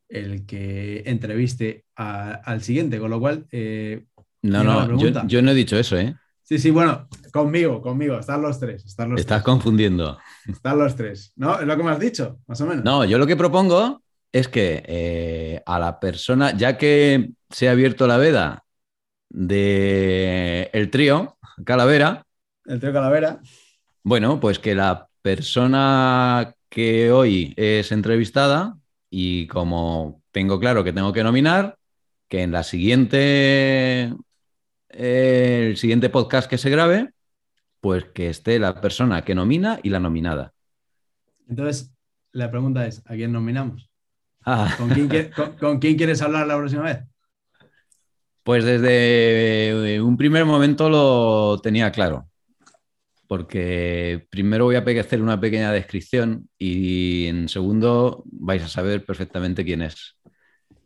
[0.08, 3.46] el que entreviste al siguiente, con lo cual...
[3.52, 4.04] Eh,
[4.42, 6.14] no, no, yo, no he dicho eso, ¿eh?
[6.44, 8.82] Sí, sí, bueno, conmigo, conmigo, están los tres.
[8.86, 10.16] Están los Estás confundiendo.
[10.46, 11.60] Están los tres, ¿no?
[11.60, 12.84] Es lo que me has dicho, más o menos.
[12.84, 14.02] No, yo lo que propongo
[14.32, 18.64] es que eh, a la persona, ya que se ha abierto la veda
[19.30, 22.24] de el trío Calavera.
[22.64, 23.40] El trío Calavera.
[24.02, 28.78] Bueno, pues que la persona que hoy es entrevistada
[29.10, 31.78] y como tengo claro que tengo que nominar,
[32.28, 34.14] que en la siguiente,
[34.88, 37.10] el siguiente podcast que se grabe,
[37.80, 40.52] pues que esté la persona que nomina y la nominada.
[41.48, 41.92] Entonces,
[42.32, 43.87] la pregunta es, ¿a quién nominamos?
[44.78, 47.00] ¿Con, quién, quieres hablar la próxima vez?
[48.42, 52.30] Pues desde eh, un primer momento lo tenía claro,
[53.26, 59.64] porque primero voy a hacer una pequeña descripción y en segundo vais a saber perfectamente
[59.64, 60.16] quién es.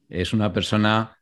[0.09, 1.17] Es una persona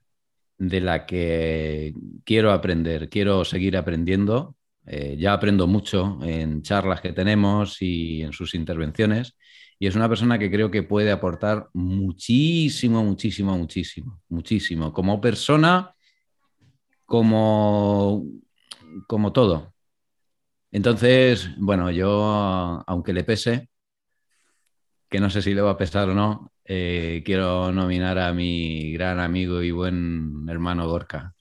[0.56, 1.92] de la que
[2.24, 4.56] quiero aprender, quiero seguir aprendiendo.
[4.86, 9.36] Eh, ya aprendo mucho en charlas que tenemos y en sus intervenciones
[9.82, 15.94] y es una persona que creo que puede aportar muchísimo, muchísimo, muchísimo, muchísimo, como persona,
[17.06, 18.26] como,
[19.06, 19.72] como todo.
[20.70, 23.70] Entonces, bueno, yo, aunque le pese,
[25.08, 28.92] que no sé si le va a pesar o no, eh, quiero nominar a mi
[28.92, 31.34] gran amigo y buen hermano Gorka.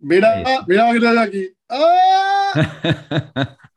[0.00, 1.48] Mira, mira que está aquí.
[1.68, 3.56] ¡Ah!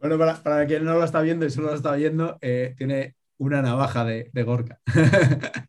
[0.00, 3.60] Bueno, para, quien no lo está viendo y solo lo está viendo, eh, tiene una
[3.60, 4.80] navaja de, Gorka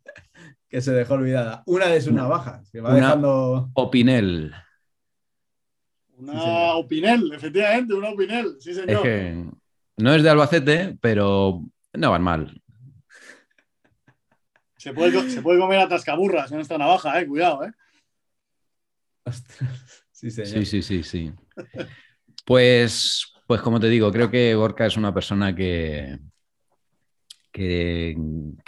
[0.70, 1.64] que se dejó olvidada.
[1.66, 3.70] Una de sus navajas, que va dejando.
[3.74, 4.54] Opinel.
[6.18, 9.06] Una Opinel, efectivamente, una Opinel, sí, señor.
[9.98, 11.64] no es de Albacete, pero
[11.94, 12.62] no van mal.
[14.78, 17.72] Se puede, se puede comer a tascaburras con esta navaja, eh, cuidado, eh.
[20.12, 20.66] Sí, señor.
[20.66, 21.34] Sí, sí, sí, sí.
[22.46, 26.18] Pues pues como te digo, creo que Gorka es una persona que,
[27.52, 28.16] que,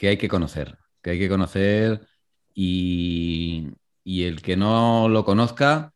[0.01, 2.05] hay que conocer, que hay que conocer
[2.53, 3.69] y,
[4.03, 5.93] el que no lo conozca,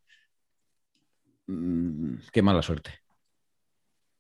[1.47, 2.91] mm, qué mala suerte.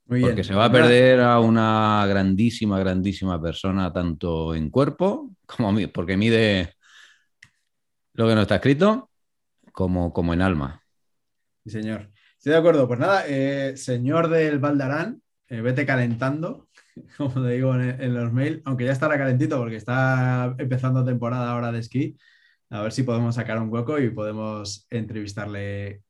[0.07, 0.31] Muy bien.
[0.31, 5.87] Porque se va a perder a una grandísima, grandísima persona, tanto en cuerpo, como mi-
[5.87, 6.73] porque mide
[8.15, 9.09] lo que no está escrito,
[9.71, 10.83] como, como en alma.
[11.63, 12.11] Sí, señor.
[12.37, 12.87] Estoy de acuerdo.
[12.87, 16.69] Pues nada, eh, señor del Valdarán, eh, vete calentando,
[17.17, 21.71] como te digo en, los mails, aunque ya estará calentito porque está empezando temporada ahora
[21.71, 22.17] de esquí.
[22.69, 26.03] A ver si podemos sacar un hueco y podemos entrevistarle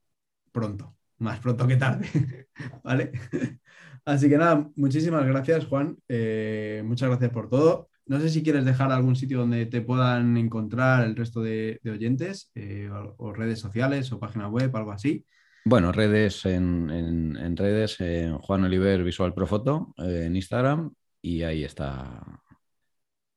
[0.52, 2.08] pronto, más pronto que tarde.
[2.84, 3.12] ¿Vale?
[4.06, 5.98] Así que nada, muchísimas gracias, Juan.
[6.08, 7.90] Eh, muchas gracias por todo.
[8.06, 12.52] No sé si quieres dejar algún sitio donde te puedan encontrar el resto de, oyentes,
[12.92, 15.26] o, o redes sociales o página web, algo así.
[15.70, 21.44] Bueno, redes en, en- en redes, en Juan Oliver Visual Profoto, eh, en Instagram, y
[21.44, 22.22] ahí está.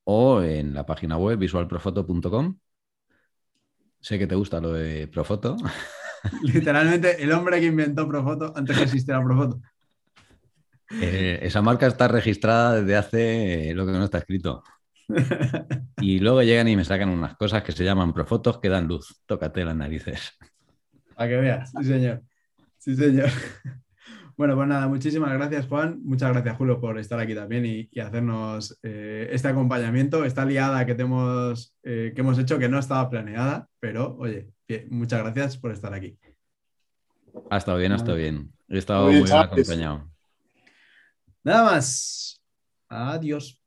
[0.05, 2.57] O en la página web visualprofoto.com.
[3.99, 5.57] Sé que te gusta lo de Profoto.
[6.43, 9.61] Literalmente el hombre que inventó Profoto antes que existiera Profoto.
[11.01, 14.61] Eh, esa marca está registrada desde hace eh, lo que no está escrito.
[16.01, 19.21] Y luego llegan y me sacan unas cosas que se llaman Profotos que dan luz.
[19.27, 20.33] Tócate las narices.
[21.21, 22.23] Para que veas, sí señor.
[22.79, 23.29] Sí señor.
[24.37, 27.99] Bueno, pues nada, muchísimas gracias Juan, muchas gracias Julio por estar aquí también y, y
[27.99, 32.79] hacernos eh, este acompañamiento, esta liada que, te hemos, eh, que hemos hecho que no
[32.79, 36.17] estaba planeada, pero oye, bien, muchas gracias por estar aquí.
[37.51, 38.51] Ha estado bien, ha estado bien.
[38.67, 40.09] He estado Muy muy bien, acompañado.
[41.43, 42.41] Nada más.
[42.89, 43.60] Adiós.